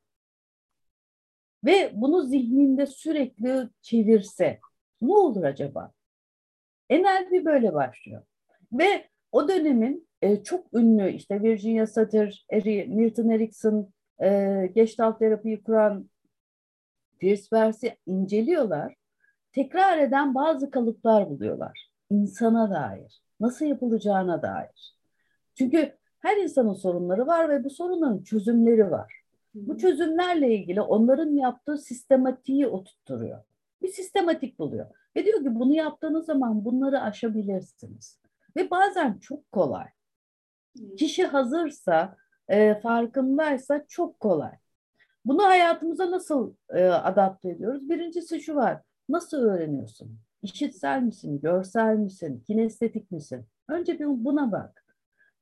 ve 1.65 1.91
bunu 1.95 2.23
zihninde 2.23 2.87
sürekli 2.87 3.69
çevirse 3.83 4.61
ne 5.03 5.13
olur 5.13 5.43
acaba? 5.43 5.93
NLP 6.91 7.45
böyle 7.45 7.75
başlıyor. 7.75 8.23
Ve 8.73 9.09
o 9.33 9.49
dönemin 9.49 10.08
e, 10.23 10.43
çok 10.43 10.75
ünlü 10.75 11.13
işte 11.13 11.43
Virginia 11.43 11.87
Satir, 11.87 12.47
Eri, 12.51 12.87
Milton 12.87 13.29
Erickson, 13.29 13.93
e, 14.23 14.71
Gestalt 14.75 15.19
terapiyi 15.19 15.63
kuran 15.63 16.11
Pierce 17.19 17.43
Versi 17.53 17.97
inceliyorlar. 18.07 18.95
Tekrar 19.53 19.99
eden 19.99 20.35
bazı 20.35 20.71
kalıplar 20.71 21.31
buluyorlar 21.31 21.89
insana 22.11 22.71
dair. 22.71 23.23
nasıl 23.41 23.67
yapılacağına 23.67 24.43
dair. 24.43 24.97
Çünkü 25.55 25.97
her 26.21 26.37
insanın 26.37 26.75
sorunları 26.75 27.27
var 27.27 27.49
ve 27.49 27.65
bu 27.65 27.71
sorunların 27.71 28.23
çözümleri 28.23 28.91
var. 28.91 29.23
Bu 29.55 29.79
çözümlerle 29.79 30.55
ilgili 30.55 30.81
onların 30.81 31.31
yaptığı 31.31 31.79
sistematiği 31.79 32.67
oturtturuyor. 32.67 33.39
Bir 33.83 33.89
sistematik 33.89 34.59
buluyor. 34.59 34.87
Ve 35.17 35.25
diyor 35.25 35.43
ki 35.43 35.55
bunu 35.55 35.75
yaptığınız 35.75 36.27
zaman 36.27 36.65
bunları 36.65 37.01
aşabilirsiniz. 37.01 38.19
Ve 38.57 38.71
bazen 38.71 39.19
çok 39.19 39.53
kolay. 39.53 39.87
Kişi 40.99 41.27
hazırsa, 41.27 42.17
e, 42.49 42.81
farkındaysa 42.81 43.85
çok 43.89 44.21
kolay. 44.21 44.53
Bunu 45.25 45.43
hayatımıza 45.43 46.11
nasıl 46.11 46.55
e, 46.71 46.85
adapte 46.85 47.51
ediyoruz? 47.51 47.89
Birincisi 47.89 48.41
şu 48.41 48.55
var. 48.55 48.83
Nasıl 49.09 49.39
öğreniyorsun? 49.39 50.19
İşitsel 50.43 51.03
misin, 51.03 51.41
görsel 51.41 51.97
misin, 51.97 52.43
kinestetik 52.47 53.11
misin? 53.11 53.47
Önce 53.69 53.99
bir 53.99 54.07
buna 54.07 54.53
bak. 54.53 54.85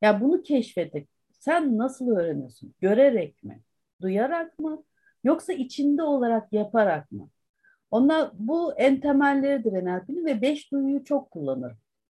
Ya 0.03 0.20
bunu 0.20 0.42
keşfedip 0.42 1.09
sen 1.33 1.79
nasıl 1.79 2.09
öğreniyorsun? 2.09 2.75
Görerek 2.81 3.42
mi? 3.42 3.62
Duyarak 4.01 4.59
mı? 4.59 4.85
Yoksa 5.25 5.53
içinde 5.53 6.03
olarak 6.03 6.53
yaparak 6.53 7.12
mı? 7.12 7.29
Onlar 7.90 8.31
bu 8.35 8.75
en 8.75 9.01
temelleridir 9.01 9.72
NLP'nin 9.72 10.27
ve 10.27 10.42
beş 10.42 10.72
duyuyu 10.72 11.05
çok 11.05 11.31
kullanır. 11.31 11.72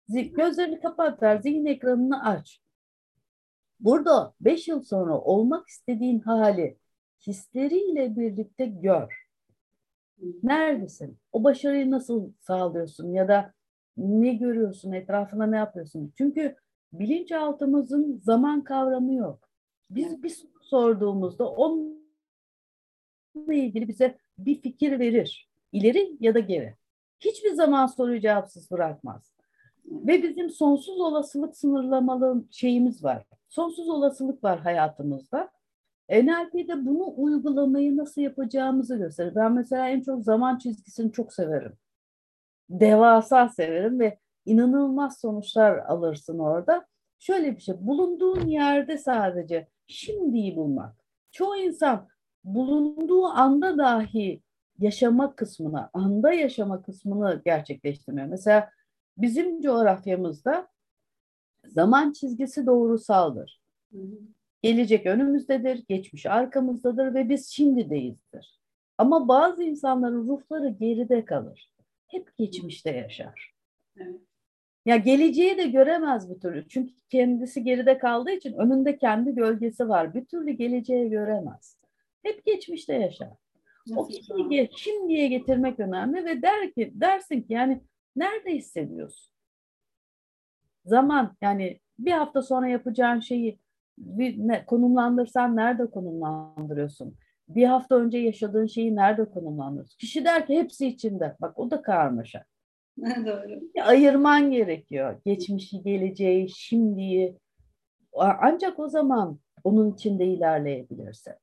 Gözlerini 0.10 0.79
kapatlar, 0.79 1.38
zihin 1.38 1.65
ekranını 1.65 2.25
aç. 2.25 2.62
Burada 3.80 4.34
beş 4.42 4.68
yıl 4.68 4.82
sonra 4.82 5.22
olmak 5.22 5.68
istediğin 5.68 6.20
hali 6.20 6.78
hisleriyle 7.28 8.15
birlikte 8.15 8.65
gör. 8.65 9.30
Neredesin? 10.44 11.18
O 11.32 11.44
başarıyı 11.44 11.92
nasıl 11.92 12.32
sağlıyorsun 12.39 13.13
ya 13.13 13.28
da 13.28 13.54
ne 13.98 14.34
görüyorsun, 14.34 14.92
etrafına 14.92 15.46
ne 15.46 15.58
yapıyorsun? 15.58 16.13
Çünkü 16.18 16.56
bilinçaltımızın 16.94 18.18
zaman 18.24 18.63
kavramı 18.63 19.13
yok. 19.13 19.50
Biz 19.89 20.24
bir 20.24 20.30
soru 20.30 20.50
sorduğumuzda 20.62 21.50
onunla 21.50 22.00
ilgili 23.54 23.88
bize 23.88 24.18
bir 24.38 24.62
fikir 24.62 25.00
verir. 25.00 25.50
İleri 25.72 26.18
ya 26.20 26.34
da 26.34 26.39
geri. 26.39 26.76
Hiçbir 27.20 27.52
zaman 27.52 27.86
soruyu 27.86 28.22
cevapsız 28.22 28.72
bırakmaz. 28.72 29.34
Ve 29.86 30.24
bizim 30.24 30.50
sonsuz 30.50 31.00
olasılık 31.00 31.58
sınırlamalı 31.58 32.44
şeyimiz 32.52 33.04
var. 33.04 33.26
Sonsuz 33.50 33.90
olasılık 33.90 34.44
var 34.44 34.60
hayatımızda. 34.60 35.52
NLP'de 36.10 36.86
bunu 36.86 37.14
uygulamayı 37.18 37.98
nasıl 37.98 38.22
yapacağımızı 38.22 38.98
gösterir. 38.98 39.36
Ben 39.36 39.54
mesela 39.54 39.90
en 39.90 40.02
çok 40.02 40.24
zaman 40.24 40.58
çizgisini 40.58 41.12
çok 41.12 41.34
severim. 41.34 41.74
Devasa 42.70 43.50
severim 43.50 44.00
ve 44.00 44.20
inanılmaz 44.46 45.20
sonuçlar 45.20 45.78
alırsın 45.78 46.40
orada. 46.40 46.86
Şöyle 47.20 47.56
bir 47.56 47.62
şey, 47.62 47.76
bulunduğun 47.80 48.48
yerde 48.48 48.98
sadece 48.98 49.68
şimdiyi 49.88 50.56
bulmak. 50.56 50.96
Çoğu 51.32 51.56
insan 51.56 52.08
bulunduğu 52.44 53.26
anda 53.26 53.78
dahi 53.78 54.42
yaşama 54.80 55.36
kısmını, 55.36 55.90
anda 55.94 56.34
yaşama 56.34 56.82
kısmını 56.82 57.42
gerçekleştirmiyor. 57.46 58.28
Mesela 58.28 58.70
bizim 59.18 59.62
coğrafyamızda 59.62 60.68
zaman 61.71 62.12
çizgisi 62.12 62.65
doğrusaldır. 62.65 63.62
Gelecek 64.62 65.05
önümüzdedir, 65.05 65.84
geçmiş 65.88 66.25
arkamızdadır 66.25 67.13
ve 67.13 67.29
biz 67.29 67.47
şimdideyizdir. 67.47 68.60
Ama 68.97 69.27
bazı 69.27 69.63
insanların 69.63 70.27
ruhları 70.27 70.69
geride 70.69 71.25
kalır. 71.25 71.73
Hep 72.08 72.38
geçmişte 72.38 72.91
yaşar. 72.91 73.53
Evet. 73.97 74.21
Ya 74.86 74.97
geleceği 74.97 75.58
de 75.58 75.67
göremez 75.67 76.29
bir 76.29 76.39
türlü. 76.39 76.67
Çünkü 76.67 76.93
kendisi 77.10 77.63
geride 77.63 77.97
kaldığı 77.97 78.32
için 78.32 78.53
önünde 78.53 78.97
kendi 78.97 79.36
gölgesi 79.36 79.89
var. 79.89 80.13
Bir 80.13 80.25
türlü 80.25 80.51
geleceği 80.51 81.10
göremez. 81.10 81.77
Hep 82.23 82.45
geçmişte 82.45 82.93
yaşar. 82.93 83.34
O 83.95 84.08
kişiyi 84.08 84.69
şimdiye 84.77 85.27
getirmek 85.27 85.79
önemli 85.79 86.25
ve 86.25 86.41
der 86.41 86.73
ki 86.73 86.91
dersin 86.93 87.41
ki 87.41 87.53
yani 87.53 87.82
nerede 88.15 88.55
hissediyorsun? 88.55 89.34
Zaman 90.89 91.36
yani 91.41 91.80
bir 91.99 92.12
hafta 92.12 92.41
sonra 92.41 92.67
yapacağın 92.67 93.19
şeyi 93.19 93.60
bir, 93.97 94.47
ne, 94.47 94.65
konumlandırsan 94.65 95.56
nerede 95.56 95.86
konumlandırıyorsun? 95.86 97.15
Bir 97.49 97.65
hafta 97.65 97.95
önce 97.95 98.17
yaşadığın 98.17 98.65
şeyi 98.65 98.95
nerede 98.95 99.25
konumlandırıyorsun? 99.25 99.97
Kişi 99.97 100.25
der 100.25 100.47
ki 100.47 100.58
hepsi 100.58 100.88
içinde. 100.88 101.36
Bak 101.41 101.60
o 101.60 101.71
da 101.71 101.82
karmaşa. 101.82 102.43
Doğru. 102.97 103.60
Ayırman 103.84 104.52
gerekiyor. 104.52 105.21
Geçmişi, 105.25 105.82
geleceği, 105.84 106.49
şimdiyi. 106.49 107.38
Ancak 108.17 108.80
o 108.80 108.88
zaman 108.88 109.39
onun 109.63 109.91
içinde 109.91 110.25
ilerleyebilirsin. 110.25 111.34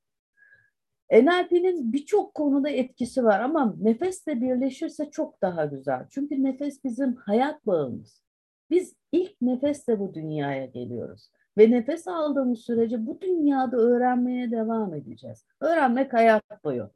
NLP'nin 1.12 1.92
birçok 1.92 2.34
konuda 2.34 2.68
etkisi 2.68 3.24
var 3.24 3.40
ama 3.40 3.76
nefesle 3.80 4.40
birleşirse 4.40 5.10
çok 5.10 5.42
daha 5.42 5.64
güzel. 5.64 6.06
Çünkü 6.10 6.44
nefes 6.44 6.84
bizim 6.84 7.14
hayat 7.16 7.66
bağımız. 7.66 8.22
Biz 8.70 8.94
ilk 9.16 9.40
nefesle 9.42 9.98
bu 9.98 10.14
dünyaya 10.14 10.64
geliyoruz. 10.64 11.30
Ve 11.58 11.70
nefes 11.70 12.08
aldığımız 12.08 12.60
sürece 12.60 13.06
bu 13.06 13.20
dünyada 13.20 13.76
öğrenmeye 13.76 14.50
devam 14.50 14.94
edeceğiz. 14.94 15.46
Öğrenmek 15.60 16.12
hayat 16.12 16.64
boyu. 16.64 16.90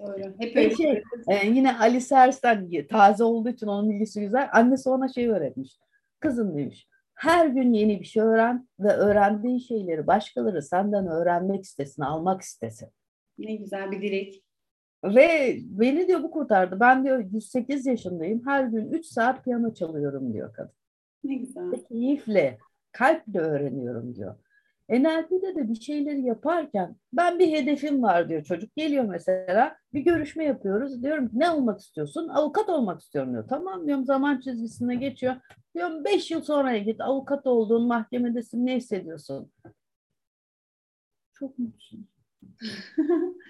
Doğru. 0.00 0.34
Hep 0.38 0.56
öyle. 0.56 0.76
Şey, 0.76 1.02
e, 1.28 1.46
yine 1.46 1.78
Ali 1.78 2.00
Sers'ten 2.00 2.70
taze 2.90 3.24
olduğu 3.24 3.48
için 3.48 3.66
onun 3.66 3.90
ilgisi 3.90 4.20
güzel. 4.20 4.48
Annesi 4.52 4.88
ona 4.88 5.08
şey 5.08 5.28
öğretmiş. 5.28 5.78
Kızım 6.20 6.58
demiş. 6.58 6.88
Her 7.14 7.46
gün 7.46 7.72
yeni 7.72 8.00
bir 8.00 8.04
şey 8.04 8.22
öğren 8.22 8.68
ve 8.80 8.88
öğrendiğin 8.88 9.58
şeyleri 9.58 10.06
başkaları 10.06 10.62
senden 10.62 11.06
öğrenmek 11.06 11.64
istesin, 11.64 12.02
almak 12.02 12.42
istesin. 12.42 12.88
Ne 13.38 13.54
güzel 13.54 13.90
bir 13.90 14.02
dilek. 14.02 14.42
Ve 15.04 15.56
beni 15.64 16.08
diyor 16.08 16.22
bu 16.22 16.30
kurtardı. 16.30 16.80
Ben 16.80 17.04
diyor 17.04 17.24
108 17.32 17.86
yaşındayım. 17.86 18.42
Her 18.46 18.64
gün 18.64 18.90
3 18.92 19.06
saat 19.06 19.44
piyano 19.44 19.74
çalıyorum 19.74 20.32
diyor 20.32 20.52
kadın. 20.52 20.74
Ne 21.24 21.34
güzel. 21.34 21.72
Ve 21.72 21.84
keyifle, 21.84 22.58
kalple 22.92 23.38
öğreniyorum 23.40 24.14
diyor. 24.14 24.36
NLP'de 24.88 25.54
de 25.54 25.68
bir 25.68 25.80
şeyleri 25.80 26.22
yaparken 26.22 26.96
ben 27.12 27.38
bir 27.38 27.52
hedefim 27.52 28.02
var 28.02 28.28
diyor 28.28 28.44
çocuk. 28.44 28.76
Geliyor 28.76 29.04
mesela 29.04 29.76
bir 29.94 30.00
görüşme 30.00 30.44
yapıyoruz. 30.44 31.02
Diyorum 31.02 31.30
ne 31.32 31.50
olmak 31.50 31.80
istiyorsun? 31.80 32.28
Avukat 32.28 32.68
olmak 32.68 33.00
istiyorum 33.00 33.32
diyor. 33.32 33.48
Tamam 33.48 33.86
diyorum 33.86 34.04
zaman 34.04 34.40
çizgisine 34.40 34.94
geçiyor. 34.94 35.34
Diyorum 35.74 36.04
beş 36.04 36.30
yıl 36.30 36.42
sonra 36.42 36.78
git 36.78 37.00
avukat 37.00 37.46
olduğun 37.46 37.86
mahkemedesin 37.86 38.66
ne 38.66 38.76
hissediyorsun? 38.76 39.52
Çok 41.34 41.58
mutluyum. 41.58 42.06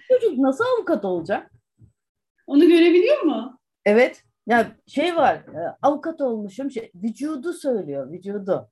çocuk 0.09 0.39
nasıl 0.39 0.65
avukat 0.79 1.05
olacak? 1.05 1.51
Onu 2.47 2.69
görebiliyor 2.69 3.23
mu? 3.23 3.59
Evet. 3.85 4.25
Ya 4.47 4.77
şey 4.87 5.17
var 5.17 5.35
e, 5.35 5.77
avukat 5.83 6.21
olmuşum 6.21 6.71
şey, 6.71 6.91
vücudu 6.95 7.53
söylüyor 7.53 8.11
vücudu. 8.13 8.71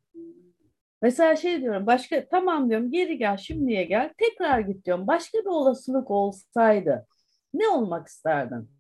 Mesela 1.03 1.37
şey 1.37 1.61
diyorum 1.61 1.87
başka 1.87 2.29
tamam 2.29 2.71
diyorum 2.71 2.91
geri 2.91 3.19
gel 3.19 3.37
şimdiye 3.37 3.85
gel 3.85 4.13
tekrar 4.19 4.61
git 4.61 4.85
diyorum. 4.87 5.07
Başka 5.07 5.39
bir 5.39 5.47
olasılık 5.47 6.11
olsaydı 6.11 7.07
ne 7.55 7.69
olmak 7.69 8.07
isterdin? 8.09 8.71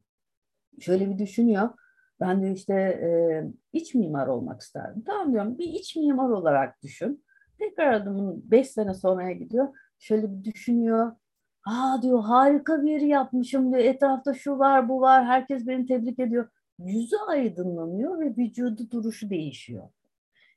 Şöyle 0.80 1.10
bir 1.10 1.18
düşünüyor. 1.18 1.70
Ben 2.20 2.42
de 2.42 2.52
işte 2.52 2.74
e, 2.74 3.08
iç 3.72 3.94
mimar 3.94 4.26
olmak 4.26 4.60
isterdim. 4.60 5.02
Tamam 5.06 5.32
diyorum 5.32 5.58
bir 5.58 5.64
iç 5.66 5.96
mimar 5.96 6.28
olarak 6.30 6.82
düşün. 6.82 7.24
Tekrar 7.58 7.92
adımın 7.92 8.50
beş 8.50 8.70
sene 8.70 8.94
sonraya 8.94 9.32
gidiyor. 9.32 9.68
Şöyle 9.98 10.32
bir 10.32 10.44
düşünüyor. 10.44 11.12
Aa 11.66 12.02
diyor 12.02 12.22
harika 12.24 12.82
bir 12.82 12.90
yeri 12.90 13.08
yapmışım 13.08 13.72
diyor. 13.72 13.84
Etrafta 13.84 14.34
şu 14.34 14.58
var 14.58 14.88
bu 14.88 15.00
var. 15.00 15.26
Herkes 15.26 15.66
beni 15.66 15.86
tebrik 15.86 16.18
ediyor. 16.18 16.48
Yüzü 16.84 17.16
aydınlanıyor 17.16 18.20
ve 18.20 18.36
vücudu 18.36 18.90
duruşu 18.90 19.30
değişiyor. 19.30 19.88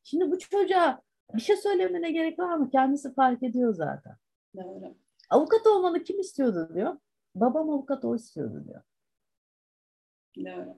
Şimdi 0.04 0.32
bu 0.32 0.40
çocuğa 0.40 1.02
bir 1.34 1.42
şey 1.42 1.58
söylemene 1.58 2.12
gerek 2.12 2.40
var 2.40 2.58
mı? 2.58 2.70
Kendisi 2.70 3.14
fark 3.14 3.44
ediyor 3.44 3.74
zaten. 3.74 4.16
Doğru. 4.56 4.96
Avukat 5.30 5.68
olmanı 5.68 6.04
kim 6.04 6.20
istiyordu 6.20 6.72
diyor. 6.74 6.98
Babam 7.36 7.70
avukat 7.70 8.06
o 8.06 8.16
istiyordu 8.16 8.64
diyor. 8.68 8.82
Doğru. 10.38 10.78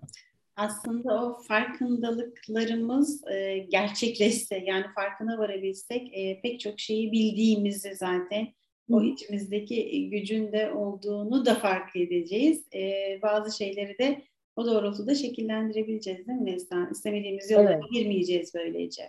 Aslında 0.55 1.25
o 1.25 1.41
farkındalıklarımız 1.41 3.27
e, 3.27 3.57
gerçekleşse 3.57 4.57
yani 4.57 4.85
farkına 4.95 5.37
varabilsek 5.37 6.09
e, 6.13 6.41
pek 6.41 6.59
çok 6.59 6.79
şeyi 6.79 7.11
bildiğimizi 7.11 7.95
zaten 7.95 8.47
o 8.89 9.01
içimizdeki 9.01 10.09
gücün 10.09 10.51
de 10.51 10.71
olduğunu 10.71 11.45
da 11.45 11.55
fark 11.55 11.95
edeceğiz. 11.95 12.67
E, 12.73 13.19
bazı 13.21 13.57
şeyleri 13.57 13.97
de 13.97 14.21
o 14.55 14.65
doğrultuda 14.65 15.15
şekillendirebileceğiz 15.15 16.27
değil 16.27 16.39
mi 16.39 16.45
Neslihan? 16.45 16.91
İstemediğimiz 16.91 17.51
yollara 17.51 17.73
evet. 17.73 17.83
girmeyeceğiz 17.91 18.53
böylece. 18.55 19.03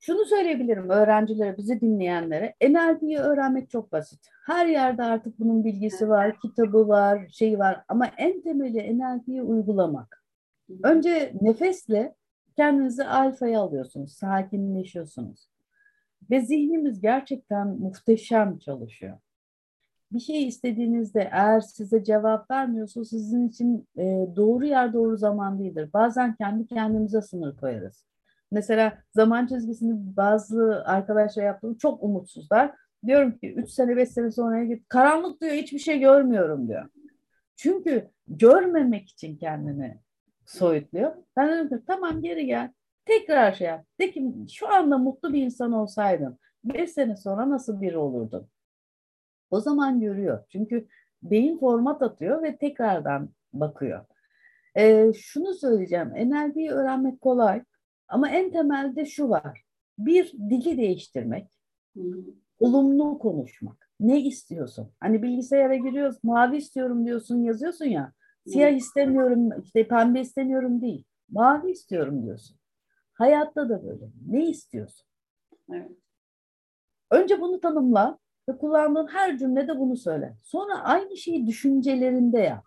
Şunu 0.00 0.24
söyleyebilirim 0.24 0.90
öğrencilere, 0.90 1.56
bizi 1.56 1.80
dinleyenlere. 1.80 2.54
NLP'yi 2.68 3.18
öğrenmek 3.18 3.70
çok 3.70 3.92
basit. 3.92 4.20
Her 4.46 4.66
yerde 4.66 5.02
artık 5.02 5.38
bunun 5.38 5.64
bilgisi 5.64 6.08
var, 6.08 6.40
kitabı 6.40 6.88
var, 6.88 7.28
şeyi 7.28 7.58
var. 7.58 7.82
Ama 7.88 8.06
en 8.18 8.40
temeli 8.40 8.98
NLP'yi 8.98 9.42
uygulamak. 9.42 10.24
Önce 10.82 11.32
nefesle 11.40 12.14
Kendinizi 12.58 13.04
alfaya 13.04 13.60
alıyorsunuz, 13.60 14.12
sakinleşiyorsunuz. 14.12 15.48
Ve 16.30 16.40
zihnimiz 16.40 17.00
gerçekten 17.00 17.68
muhteşem 17.68 18.58
çalışıyor. 18.58 19.18
Bir 20.12 20.20
şey 20.20 20.48
istediğinizde 20.48 21.28
eğer 21.32 21.60
size 21.60 22.04
cevap 22.04 22.50
vermiyorsa 22.50 23.04
sizin 23.04 23.48
için 23.48 23.88
e, 23.98 24.26
doğru 24.36 24.66
yer 24.66 24.92
doğru 24.92 25.16
zaman 25.16 25.58
değildir. 25.58 25.90
Bazen 25.94 26.34
kendi 26.34 26.66
kendimize 26.66 27.22
sınır 27.22 27.56
koyarız. 27.56 28.04
Mesela 28.50 28.98
zaman 29.14 29.46
çizgisini 29.46 30.16
bazı 30.16 30.82
arkadaşlar 30.86 31.44
yaptığım 31.44 31.74
çok 31.78 32.02
umutsuzlar. 32.02 32.74
Diyorum 33.06 33.38
ki 33.38 33.54
3 33.54 33.70
sene 33.70 33.96
5 33.96 34.08
sene 34.08 34.30
sonra 34.30 34.64
git 34.64 34.88
karanlık 34.88 35.40
diyor 35.40 35.52
hiçbir 35.52 35.78
şey 35.78 35.98
görmüyorum 36.00 36.68
diyor. 36.68 36.88
Çünkü 37.56 38.08
görmemek 38.28 39.08
için 39.08 39.36
kendini 39.36 39.98
soyutluyor. 40.46 41.14
Ben 41.36 41.48
dedim 41.48 41.78
ki 41.78 41.84
tamam 41.86 42.22
geri 42.22 42.46
gel. 42.46 42.72
Tekrar 43.04 43.52
şey 43.52 43.66
yap. 43.66 43.84
De 44.00 44.10
ki 44.10 44.32
şu 44.52 44.72
anda 44.72 44.98
mutlu 44.98 45.32
bir 45.32 45.42
insan 45.42 45.72
olsaydın 45.72 46.38
5 46.64 46.90
sene 46.90 47.16
sonra 47.16 47.50
nasıl 47.50 47.80
biri 47.80 47.98
olurdun? 47.98 48.48
O 49.50 49.60
zaman 49.60 50.00
görüyor. 50.00 50.44
Çünkü 50.48 50.88
beyin 51.22 51.58
format 51.58 52.02
atıyor 52.02 52.42
ve 52.42 52.56
tekrardan 52.56 53.30
bakıyor. 53.52 54.04
Ee, 54.76 55.12
şunu 55.14 55.54
söyleyeceğim. 55.54 56.08
NLP'yi 56.08 56.70
öğrenmek 56.70 57.20
kolay. 57.20 57.62
Ama 58.08 58.30
en 58.30 58.50
temelde 58.50 59.06
şu 59.06 59.28
var. 59.28 59.64
Bir, 59.98 60.32
dili 60.32 60.78
değiştirmek. 60.78 61.58
Olumlu 62.60 63.18
konuşmak. 63.18 63.90
Ne 64.00 64.20
istiyorsun? 64.20 64.90
Hani 65.00 65.22
bilgisayara 65.22 65.76
giriyoruz, 65.76 66.16
mavi 66.22 66.56
istiyorum 66.56 67.06
diyorsun, 67.06 67.42
yazıyorsun 67.42 67.84
ya. 67.84 68.12
Siyah 68.46 68.70
istemiyorum, 68.70 69.62
işte 69.62 69.88
pembe 69.88 70.20
istemiyorum 70.20 70.80
değil. 70.80 71.04
Mavi 71.30 71.70
istiyorum 71.70 72.22
diyorsun. 72.22 72.56
Hayatta 73.12 73.68
da 73.68 73.86
böyle. 73.86 74.10
Ne 74.28 74.48
istiyorsun? 74.48 75.06
Evet. 75.72 75.90
Önce 77.10 77.40
bunu 77.40 77.60
tanımla 77.60 78.18
ve 78.48 78.58
kullandığın 78.58 79.06
her 79.06 79.38
cümlede 79.38 79.78
bunu 79.78 79.96
söyle. 79.96 80.36
Sonra 80.42 80.84
aynı 80.84 81.16
şeyi 81.16 81.46
düşüncelerinde 81.46 82.38
yap. 82.38 82.64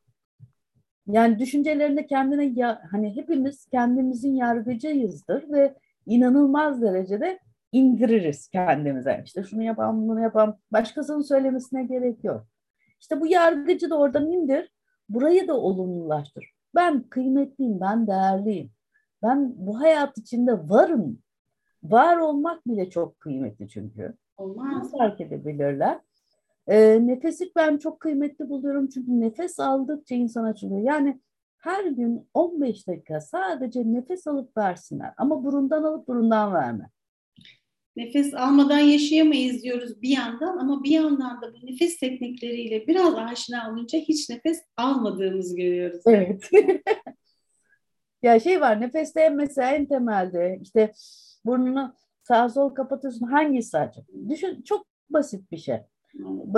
Yani 1.08 1.39
düşüncelerinde 1.39 2.06
kendine 2.06 2.46
ya, 2.46 2.82
hani 2.91 3.15
hepimiz 3.15 3.65
kendimizin 3.65 4.36
yargıcıyızdır 4.36 5.52
ve 5.52 5.76
inanılmaz 6.06 6.82
derecede 6.82 7.39
indiririz 7.72 8.48
kendimize. 8.48 9.22
İşte 9.26 9.44
şunu 9.44 9.63
yapalım, 9.63 10.08
bunu 10.08 10.22
yapalım. 10.22 10.56
Başkasının 10.72 11.22
söylemesine 11.22 11.84
gerek 11.84 12.24
yok. 12.24 12.48
İşte 13.00 13.22
bu 13.22 13.28
yargıcı 13.28 13.89
da 13.89 14.00
oradan 14.00 14.32
indir. 14.32 14.72
Burayı 15.10 15.48
da 15.48 15.58
olumlulaştır. 15.58 16.52
Ben 16.76 17.04
kıymetliyim, 17.04 17.82
ben 17.82 18.08
değerliyim. 18.08 18.72
Ben 19.24 19.54
bu 19.56 19.80
hayat 19.80 20.17
içinde 20.17 20.70
varım. 20.70 21.20
Var 21.84 22.17
olmak 22.17 22.67
bile 22.67 22.89
çok 22.89 23.20
kıymetli 23.20 23.70
çünkü. 23.70 24.13
Olmaz. 24.38 24.78
Nasıl 24.78 24.98
fark 24.98 25.22
edebilirler? 25.22 26.00
E, 26.67 27.08
nefesi 27.08 27.52
ben 27.56 27.78
çok 27.78 28.00
kıymetli 28.00 28.50
buluyorum 28.50 28.89
çünkü 28.89 29.22
nefes 29.22 29.60
aldıkça 29.60 30.15
insan 30.15 30.44
açılıyor. 30.44 30.82
Yani 30.82 31.20
her 31.58 31.86
gün 31.86 32.30
15 32.34 32.88
dakika 32.88 33.22
sadece 33.22 33.94
nefes 33.94 34.28
alıp 34.28 34.58
versinler 34.58 35.13
ama 35.17 35.44
burundan 35.44 35.84
alıp 35.84 36.08
burundan 36.08 36.54
verme. 36.54 36.89
Nefes 37.96 38.34
almadan 38.34 38.80
yaşayamayız 38.80 39.63
diyoruz 39.63 40.02
bir 40.02 40.10
yandan 40.10 40.58
ama 40.58 40.84
bir 40.84 40.91
yandan 40.91 41.41
da 41.41 41.54
bu 41.54 41.65
nefes 41.65 42.00
teknikleriyle 42.00 42.88
biraz 42.88 43.15
aşina 43.15 43.72
olunca 43.72 44.00
hiç 44.00 44.30
nefes 44.30 44.62
almadığımızı 44.78 45.56
görüyoruz. 45.56 46.02
Evet. 46.06 46.50
ya 48.24 48.39
şey 48.39 48.62
var 48.62 48.82
nefeste 48.82 49.30
mesela 49.30 49.72
en 49.72 49.86
temelde 49.86 50.60
işte 50.62 50.91
burnunu 51.46 51.96
sağ 52.23 52.49
sol 52.49 52.69
kapatıyorsun 52.69 53.25
hangisi 53.27 53.77
açık? 53.77 54.05
Düşün 54.29 54.62
çok 54.62 54.86
basit 55.10 55.51
bir 55.51 55.57
şey. 55.57 55.79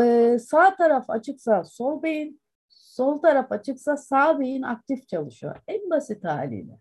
Ee, 0.02 0.40
sağ 0.40 0.76
taraf 0.76 1.10
açıksa 1.10 1.64
sol 1.64 2.04
beyin, 2.04 2.42
sol 2.70 3.18
taraf 3.18 3.52
açıksa 3.52 3.98
sağ 3.98 4.40
beyin 4.40 4.62
aktif 4.62 5.08
çalışıyor. 5.08 5.56
En 5.68 5.90
basit 5.90 6.24
haliyle. 6.24 6.80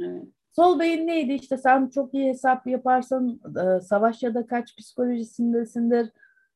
Evet. 0.00 0.24
Sol 0.52 0.78
beyin 0.80 1.06
neydi? 1.06 1.32
İşte 1.32 1.56
sen 1.56 1.88
çok 1.88 2.14
iyi 2.14 2.28
hesap 2.28 2.66
yaparsan 2.66 3.40
e, 3.66 3.80
savaş 3.80 4.22
ya 4.22 4.34
da 4.34 4.46
kaç 4.46 4.76
psikolojisindesindir. 4.76 6.10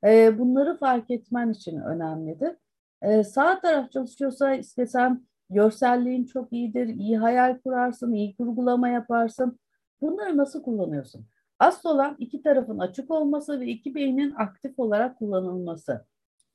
E, 0.04 0.38
bunları 0.38 0.76
fark 0.76 1.10
etmen 1.10 1.50
için 1.50 1.80
önemlidir. 1.80 2.56
E, 3.02 3.24
sağ 3.24 3.60
taraf 3.60 3.92
çalışıyorsa 3.92 4.54
işte 4.54 4.86
sen 4.86 5.22
görselliğin 5.50 6.24
çok 6.24 6.52
iyidir, 6.52 6.86
iyi 6.86 7.18
hayal 7.18 7.58
kurarsın, 7.58 8.12
iyi 8.12 8.36
kurgulama 8.36 8.88
yaparsın. 8.88 9.58
Bunları 10.00 10.36
nasıl 10.36 10.62
kullanıyorsun? 10.62 11.26
Asıl 11.58 11.88
olan 11.88 12.16
iki 12.18 12.42
tarafın 12.42 12.78
açık 12.78 13.10
olması 13.10 13.60
ve 13.60 13.66
iki 13.66 13.94
beynin 13.94 14.34
aktif 14.34 14.78
olarak 14.78 15.18
kullanılması. 15.18 16.06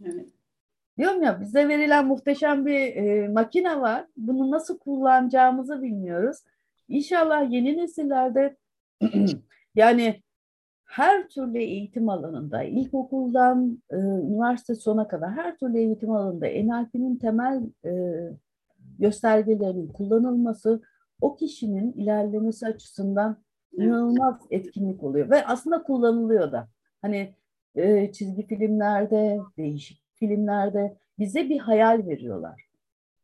Evet. 0.04 0.30
Diyorum 0.98 1.24
ya 1.24 1.42
bize 1.42 1.68
verilen 1.68 2.08
muhteşem 2.08 2.66
bir 2.66 2.96
e, 2.96 3.28
makine 3.28 3.82
var. 3.82 4.08
Bunu 4.18 4.52
nasıl 4.52 4.80
kullanacağımızı 4.80 5.82
bilmiyoruz. 5.82 6.38
İnşallah 6.88 7.52
yeni 7.52 7.78
nesillerde 7.78 8.58
yani 9.76 10.24
her 10.86 11.30
türlü 11.30 11.58
eğitim 11.58 12.10
alanında, 12.10 12.64
ilkokuldan 12.64 13.84
e, 13.90 13.96
üniversite 13.96 14.76
sona 14.76 15.08
kadar 15.08 15.32
her 15.32 15.58
türlü 15.58 15.78
eğitim 15.78 16.12
alanında 16.12 16.46
NLP'nin 16.46 17.16
temel 17.16 17.64
e, 17.86 17.92
göstergelerinin 19.00 19.88
kullanılması 19.88 20.82
o 21.22 21.36
kişinin 21.36 21.94
ilerlemesi 21.94 22.68
açısından 22.68 23.43
inanılmaz 23.78 24.42
etkinlik 24.52 25.04
oluyor 25.04 25.30
ve 25.30 25.46
aslında 25.46 25.84
kullanılıyor 25.84 26.52
da. 26.52 26.68
Hani 27.02 27.34
e, 27.76 28.12
çizgi 28.12 28.48
filmlerde, 28.48 29.40
değişik 29.58 30.04
filmlerde 30.16 30.98
bize 31.20 31.50
bir 31.50 31.60
hayal 31.60 32.08
veriyorlar. 32.08 32.64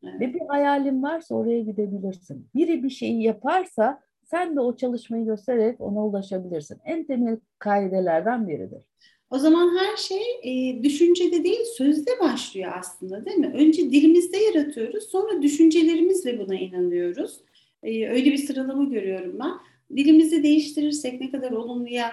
Evet. 0.04 0.22
Ve 0.22 0.34
bir 0.34 0.42
hayalin 0.48 1.04
varsa 1.04 1.36
oraya 1.36 1.60
gidebilirsin. 1.60 2.48
Biri 2.56 2.84
bir 2.84 2.90
şeyi 2.90 3.24
yaparsa 3.24 4.02
sen 4.24 4.56
de 4.56 4.60
o 4.60 4.76
çalışmayı 4.76 5.26
göstererek 5.26 5.82
ona 5.82 6.06
ulaşabilirsin. 6.06 6.78
En 6.86 7.04
temel 7.04 7.38
kaidelerden 7.60 8.48
biridir. 8.48 8.84
O 9.30 9.38
zaman 9.38 9.78
her 9.78 9.98
şey 9.98 10.24
e, 10.44 10.84
düşüncede 10.84 11.44
değil 11.44 11.66
sözde 11.78 12.12
başlıyor 12.22 12.72
aslında 12.76 13.26
değil 13.26 13.38
mi? 13.38 13.54
Önce 13.56 13.92
dilimizde 13.92 14.38
yaratıyoruz 14.38 15.04
sonra 15.04 15.42
düşüncelerimizle 15.42 16.40
buna 16.40 16.56
inanıyoruz. 16.56 17.42
E, 17.84 18.10
öyle 18.10 18.26
bir 18.26 18.38
sıralama 18.38 18.84
görüyorum 18.84 19.40
ben. 19.40 19.52
Dilimizi 19.98 20.44
değiştirirsek 20.44 21.22
ne 21.22 21.32
kadar 21.32 21.52
olumluya 21.52 22.12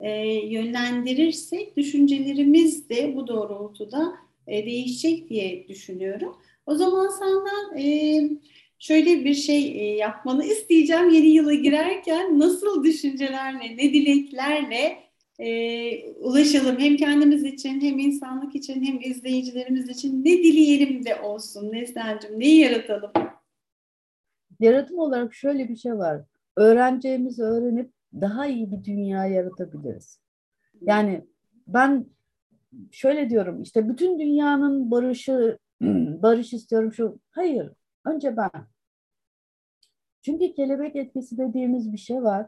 e, 0.00 0.10
yönlendirirsek 0.46 1.76
düşüncelerimiz 1.76 2.88
de 2.88 3.16
bu 3.16 3.26
doğrultuda 3.26 4.14
e, 4.46 4.66
değişecek 4.66 5.28
diye 5.28 5.68
düşünüyorum. 5.68 6.36
O 6.66 6.74
zaman 6.74 7.08
senden 7.08 7.78
e, 7.78 8.30
şöyle 8.78 9.24
bir 9.24 9.34
şey 9.34 9.66
e, 9.66 9.96
yapmanı 9.96 10.44
isteyeceğim 10.44 11.10
yeni 11.10 11.26
yıla 11.26 11.54
girerken 11.54 12.38
nasıl 12.38 12.84
düşüncelerle, 12.84 13.76
ne 13.76 13.92
dileklerle 13.92 14.98
e, 15.38 16.12
ulaşalım 16.12 16.78
hem 16.78 16.96
kendimiz 16.96 17.44
için 17.44 17.80
hem 17.80 17.98
insanlık 17.98 18.54
için 18.54 18.84
hem 18.84 19.00
izleyicilerimiz 19.10 19.88
için 19.88 20.24
ne 20.24 20.38
dileyelim 20.38 21.04
de 21.04 21.20
olsun 21.20 21.72
Neslihan'cığım 21.72 22.40
neyi 22.40 22.58
yaratalım? 22.58 23.12
Yaratım 24.60 24.98
olarak 24.98 25.34
şöyle 25.34 25.68
bir 25.68 25.76
şey 25.76 25.92
var. 25.92 26.22
Öğreneceğimizi 26.58 27.42
öğrenip 27.42 27.92
daha 28.14 28.46
iyi 28.46 28.72
bir 28.72 28.84
dünya 28.84 29.26
yaratabiliriz. 29.26 30.20
Yani 30.80 31.24
ben 31.66 32.06
şöyle 32.90 33.30
diyorum 33.30 33.62
işte 33.62 33.88
bütün 33.88 34.18
dünyanın 34.18 34.90
barışı 34.90 35.58
barış 36.22 36.52
istiyorum 36.52 36.92
şu. 36.92 37.20
Hayır. 37.30 37.72
Önce 38.04 38.36
ben. 38.36 38.50
Çünkü 40.22 40.52
kelebek 40.52 40.96
etkisi 40.96 41.38
dediğimiz 41.38 41.92
bir 41.92 41.98
şey 41.98 42.22
var. 42.22 42.46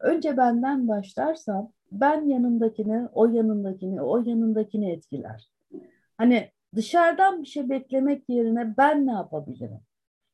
Önce 0.00 0.36
benden 0.36 0.88
başlarsam 0.88 1.72
ben 1.92 2.26
yanındakini, 2.26 3.08
o 3.12 3.26
yanındakini, 3.26 4.02
o 4.02 4.18
yanındakini 4.18 4.92
etkiler. 4.92 5.50
Hani 6.18 6.50
dışarıdan 6.74 7.42
bir 7.42 7.46
şey 7.46 7.68
beklemek 7.68 8.28
yerine 8.28 8.76
ben 8.76 9.06
ne 9.06 9.12
yapabilirim? 9.12 9.80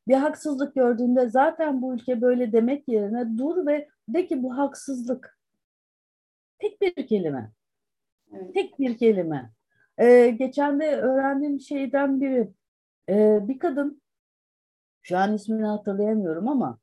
Bir 0.07 0.15
haksızlık 0.15 0.75
gördüğünde 0.75 1.29
zaten 1.29 1.81
bu 1.81 1.93
ülke 1.93 2.21
böyle 2.21 2.51
demek 2.51 2.87
yerine 2.87 3.37
dur 3.37 3.67
ve 3.67 3.89
de 4.09 4.27
ki 4.27 4.43
bu 4.43 4.57
haksızlık. 4.57 5.39
Tek 6.59 6.81
bir 6.81 7.07
kelime. 7.07 7.51
Evet. 8.33 8.53
Tek 8.53 8.79
bir 8.79 8.97
kelime. 8.97 9.51
Ee, 9.97 10.29
geçen 10.29 10.79
de 10.79 10.95
öğrendiğim 10.95 11.59
şeyden 11.59 12.21
biri. 12.21 12.51
Ee, 13.09 13.39
bir 13.47 13.59
kadın, 13.59 14.01
şu 15.03 15.17
an 15.17 15.33
ismini 15.33 15.65
hatırlayamıyorum 15.65 16.47
ama 16.47 16.79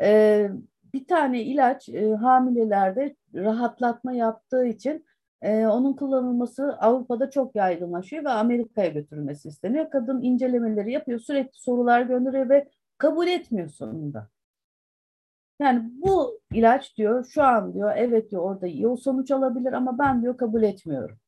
e, 0.00 0.48
bir 0.94 1.06
tane 1.06 1.42
ilaç 1.42 1.88
e, 1.88 2.14
hamilelerde 2.14 3.16
rahatlatma 3.34 4.12
yaptığı 4.12 4.66
için 4.66 5.06
e, 5.42 5.66
onun 5.66 5.92
kullanılması 5.92 6.76
Avrupa'da 6.78 7.30
çok 7.30 7.54
yaygınlaşıyor 7.56 8.24
ve 8.24 8.28
Amerika'ya 8.30 8.88
götürülmesi 8.88 9.48
isteniyor. 9.48 9.90
Kadın 9.90 10.22
incelemeleri 10.22 10.92
yapıyor, 10.92 11.20
sürekli 11.20 11.60
sorular 11.60 12.02
gönderiyor 12.02 12.48
ve 12.48 12.68
kabul 12.98 13.26
etmiyor 13.26 13.68
sonunda. 13.68 14.28
Yani 15.60 15.90
bu 15.92 16.40
ilaç 16.52 16.96
diyor 16.96 17.24
şu 17.24 17.42
an 17.42 17.74
diyor 17.74 17.92
evet 17.96 18.30
diyor 18.30 18.42
orada 18.42 18.66
iyi 18.66 18.88
o 18.88 18.96
sonuç 18.96 19.30
alabilir 19.30 19.72
ama 19.72 19.98
ben 19.98 20.22
diyor 20.22 20.36
kabul 20.36 20.62
etmiyorum. 20.62 21.18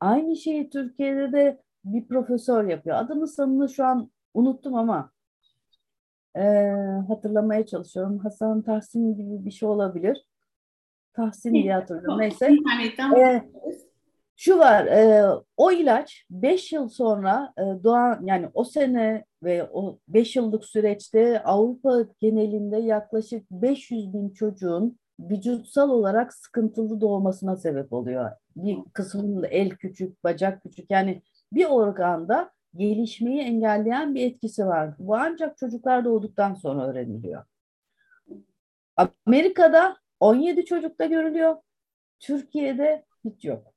Aynı 0.00 0.36
şeyi 0.36 0.70
Türkiye'de 0.70 1.32
de 1.32 1.62
bir 1.84 2.08
profesör 2.08 2.64
yapıyor. 2.64 2.96
Adını 2.96 3.28
sanını 3.28 3.68
şu 3.68 3.84
an 3.84 4.10
unuttum 4.34 4.74
ama 4.74 5.10
e, 6.36 6.42
hatırlamaya 7.08 7.66
çalışıyorum. 7.66 8.18
Hasan 8.18 8.62
Tahsin 8.62 9.14
gibi 9.14 9.44
bir 9.44 9.50
şey 9.50 9.68
olabilir. 9.68 10.26
Tahsin 11.16 11.54
diye 11.54 11.74
hatırlıyorum. 11.74 12.18
Neyse. 12.18 12.48
İnternetten 12.48 13.12
Ee, 13.12 13.50
şu 14.36 14.58
var, 14.58 14.86
e, 14.86 15.24
o 15.56 15.72
ilaç 15.72 16.24
5 16.30 16.72
yıl 16.72 16.88
sonra 16.88 17.52
e, 17.58 17.62
doğan 17.84 18.20
yani 18.24 18.48
o 18.54 18.64
sene 18.64 19.24
ve 19.42 19.68
o 19.72 19.98
5 20.08 20.36
yıllık 20.36 20.64
süreçte 20.64 21.42
Avrupa 21.42 22.04
genelinde 22.20 22.76
yaklaşık 22.76 23.50
500 23.50 24.12
bin 24.12 24.30
çocuğun 24.30 24.98
vücutsal 25.20 25.90
olarak 25.90 26.34
sıkıntılı 26.34 27.00
doğmasına 27.00 27.56
sebep 27.56 27.92
oluyor. 27.92 28.30
Bir 28.56 28.78
kısmının 28.92 29.46
el 29.50 29.70
küçük, 29.70 30.24
bacak 30.24 30.62
küçük 30.62 30.90
yani 30.90 31.22
bir 31.52 31.64
organda 31.64 32.50
gelişmeyi 32.76 33.40
engelleyen 33.40 34.14
bir 34.14 34.26
etkisi 34.26 34.66
var. 34.66 34.94
Bu 34.98 35.16
ancak 35.16 35.58
çocuklar 35.58 36.04
doğduktan 36.04 36.54
sonra 36.54 36.86
öğreniliyor. 36.86 37.44
Amerika'da 39.26 39.96
17 40.20 40.64
çocukta 40.64 41.06
görülüyor. 41.06 41.56
Türkiye'de 42.20 43.04
hiç 43.24 43.44
yok. 43.44 43.74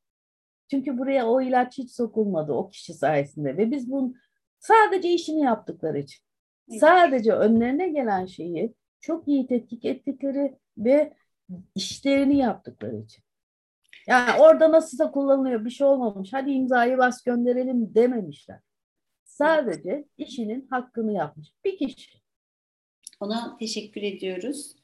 Çünkü 0.72 0.98
buraya 0.98 1.28
o 1.28 1.42
ilaç 1.42 1.78
hiç 1.78 1.92
sokulmadı 1.92 2.54
o 2.54 2.70
kişi 2.70 2.94
sayesinde 2.94 3.58
ve 3.58 3.72
biz 3.72 3.92
bunu 3.92 4.14
sadece 4.60 5.10
işini 5.10 5.42
yaptıkları 5.42 6.00
için. 6.00 6.24
Evet. 6.72 6.80
Sadece 6.80 7.34
önlerine 7.34 7.90
gelen 7.90 8.26
şeyi 8.26 8.74
çok 9.00 9.28
iyi 9.28 9.48
tetkik 9.48 9.86
ettikleri 9.86 10.58
ve 10.78 11.14
işlerini 11.76 12.38
yaptıkları 12.38 12.96
için. 12.96 13.24
Yani 14.08 14.42
orada 14.42 14.72
nasılsa 14.72 15.12
kullanılıyor 15.12 15.66
bir 15.66 15.70
şey 15.70 15.88
olmamış. 15.88 16.34
Hadi 16.34 16.52
imzayı 16.52 16.98
bas 16.98 17.24
gönderelim 17.24 17.96
dememişler. 17.96 18.60
Sadece 19.24 20.06
işinin 20.18 20.68
hakkını 20.70 21.14
yapmış. 21.14 21.54
Bir 21.66 21.78
kişi. 21.78 22.20
Ona 23.20 23.58
teşekkür 23.58 24.02
ediyoruz. 24.02 24.76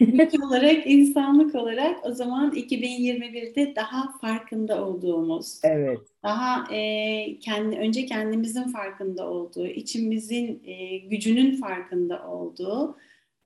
Ülke 0.00 0.38
olarak, 0.44 0.86
insanlık 0.86 1.54
olarak 1.54 2.06
o 2.06 2.12
zaman 2.12 2.52
2021'de 2.54 3.76
daha 3.76 4.18
farkında 4.18 4.86
olduğumuz, 4.86 5.60
Evet. 5.64 5.98
daha 6.22 6.74
e, 6.74 7.38
kendi 7.38 7.76
önce 7.76 8.06
kendimizin 8.06 8.68
farkında 8.68 9.30
olduğu, 9.30 9.66
içimizin 9.66 10.62
e, 10.64 10.98
gücünün 10.98 11.56
farkında 11.56 12.28
olduğu 12.28 12.98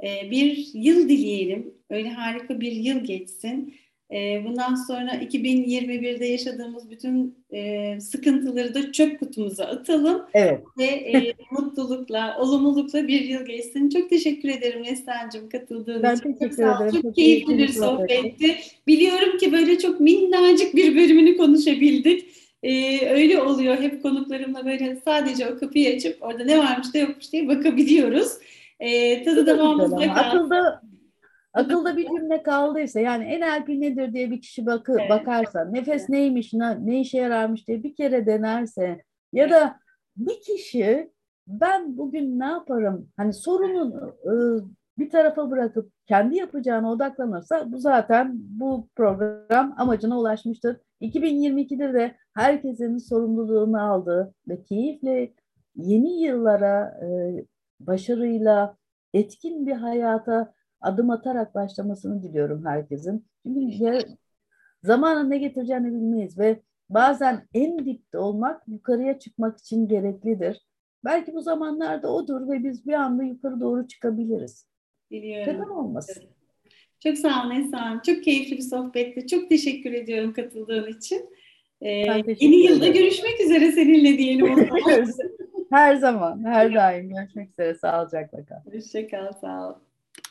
e, 0.05 0.31
bir 0.31 0.71
yıl 0.75 1.09
dileyelim. 1.09 1.75
Öyle 1.91 2.11
harika 2.11 2.61
bir 2.61 2.73
yıl 2.73 3.05
geçsin. 3.05 3.75
E, 4.13 4.45
bundan 4.45 4.75
sonra 4.75 5.11
2021'de 5.11 6.27
yaşadığımız 6.27 6.91
bütün 6.91 7.39
e, 7.53 8.01
sıkıntıları 8.01 8.75
da 8.75 8.93
çöp 8.93 9.21
kutumuza 9.21 9.65
atalım 9.65 10.23
Evet. 10.35 10.61
ve 10.79 10.85
e, 10.85 11.35
mutlulukla, 11.51 12.37
olumlulukla 12.41 13.09
bir 13.09 13.21
yıl 13.21 13.45
geçsin. 13.47 13.89
Çok 13.89 14.11
teşekkür 14.11 14.49
ederim 14.49 14.83
Neslihan'cığım 14.83 15.49
katıldığın 15.49 16.03
Ben 16.03 16.17
için. 16.17 16.33
teşekkür 16.33 16.57
çok 16.57 16.77
ederim. 16.77 16.93
Çok 16.93 17.03
Çok 17.03 17.15
keyifli 17.15 17.59
bir 17.59 17.69
sohbetti. 17.69 18.57
Biliyorum 18.87 19.39
ki 19.39 19.53
böyle 19.53 19.79
çok 19.79 20.01
minnacık 20.01 20.77
bir 20.77 20.97
bölümünü 20.97 21.37
konuşabildik. 21.37 22.25
E, 22.63 23.01
öyle 23.09 23.43
oluyor. 23.43 23.77
Hep 23.77 24.03
konuklarımla 24.03 24.67
böyle 24.67 24.97
sadece 25.05 25.49
o 25.49 25.59
kapıyı 25.59 25.97
açıp 25.97 26.23
orada 26.23 26.45
ne 26.45 26.59
varmış 26.59 26.87
ne 26.95 27.01
yokmuş 27.01 27.33
diye 27.33 27.49
bakabiliyoruz. 27.49 28.29
E, 28.81 29.25
tadı 29.25 29.47
damağımızda 29.47 29.97
ama 29.97 30.15
kalsın. 30.15 30.39
akılda 30.39 30.83
akılda 31.59 31.97
bir 31.97 32.07
cümle 32.07 32.43
kaldıysa 32.43 33.01
yani 33.01 33.41
NLP 33.41 33.69
nedir 33.69 34.13
diye 34.13 34.31
bir 34.31 34.41
kişi 34.41 34.67
bakı, 34.67 34.97
Evet. 35.01 35.11
bakarsa 35.11 35.65
nefes 35.65 36.09
neymiş 36.09 36.53
ne, 36.53 36.87
ne 36.87 37.01
işe 37.01 37.19
yararmış 37.19 37.69
diye 37.69 37.83
bir 37.83 37.95
kere 37.95 38.27
denerse 38.27 39.03
ya 39.33 39.51
da 39.51 39.77
bir 40.17 40.41
kişi 40.41 41.11
ben 41.47 41.97
bugün 41.97 42.39
ne 42.39 42.47
yaparım 42.47 43.09
hani 43.17 43.33
sorunun 43.33 43.93
e, 44.25 44.33
bir 44.99 45.11
tarafa 45.11 45.51
bırakıp 45.51 45.93
kendi 46.07 46.37
yapacağına 46.37 46.93
odaklanırsa 46.93 47.73
bu 47.73 47.79
zaten 47.79 48.33
bu 48.35 48.89
program 48.97 49.75
amacına 49.79 50.19
ulaşmıştır. 50.19 50.77
2022'de 51.01 51.95
de 51.95 52.17
herkesin 52.35 52.99
sorumluluğunu 52.99 53.83
aldığı 53.93 54.35
ve 54.49 54.63
keyifle 54.63 55.33
yeni 55.77 56.23
yıllara 56.23 57.01
e, 57.03 57.09
başarıyla 57.81 58.77
etkin 59.15 59.67
bir 59.67 59.73
hayata 59.73 60.53
adım 60.81 61.11
atarak 61.11 61.55
başlamasını 61.55 62.23
diliyorum 62.23 62.67
herkesin. 62.67 63.27
Çünkü 63.47 63.85
ya, 63.85 64.01
zamanın 64.83 65.31
ne 65.31 65.39
getireceğini 65.39 65.87
bilmeyiz 65.87 66.39
ve 66.39 66.63
bazen 66.91 67.49
en 67.55 67.87
dipte 67.87 68.19
olmak 68.19 68.63
yukarıya 68.69 69.19
çıkmak 69.19 69.59
için 69.59 69.89
gereklidir. 69.89 70.61
Belki 71.05 71.35
bu 71.35 71.41
zamanlarda 71.41 72.13
odur 72.13 72.49
ve 72.49 72.65
biz 72.65 72.87
bir 72.87 72.93
anda 72.93 73.23
yukarı 73.23 73.61
doğru 73.61 73.89
çıkabiliriz. 73.89 74.67
Biliyorum. 75.11 75.55
Neden 75.55 75.69
olmasın? 75.69 76.25
Çok 77.01 77.19
sağ 77.19 77.45
ol 77.45 77.49
Neslihan. 77.49 78.01
Çok 78.07 78.25
keyifli 78.25 78.57
bir 78.57 78.63
sohbetti. 78.63 79.27
Çok 79.27 79.49
teşekkür 79.49 79.93
ediyorum 79.93 80.33
katıldığın 80.33 80.87
için. 80.87 81.31
Ee, 81.81 81.89
yeni 82.41 82.57
yılda 82.57 82.87
ederim. 82.87 82.93
görüşmek 82.93 83.41
üzere 83.41 83.73
seninle 83.73 84.19
diyelim 84.19 84.53
o 84.53 84.57
zaman. 84.57 85.09
her 85.71 85.97
zaman, 85.97 86.45
her 86.45 86.75
daim 86.75 87.09
görüşmek 87.09 87.51
üzere. 87.51 87.75
Sağlıcakla 87.75 88.45
kal. 88.45 88.73
Hoşça 88.73 89.09
kal, 89.09 89.33
sağ 89.41 89.69
ol. 89.69 89.75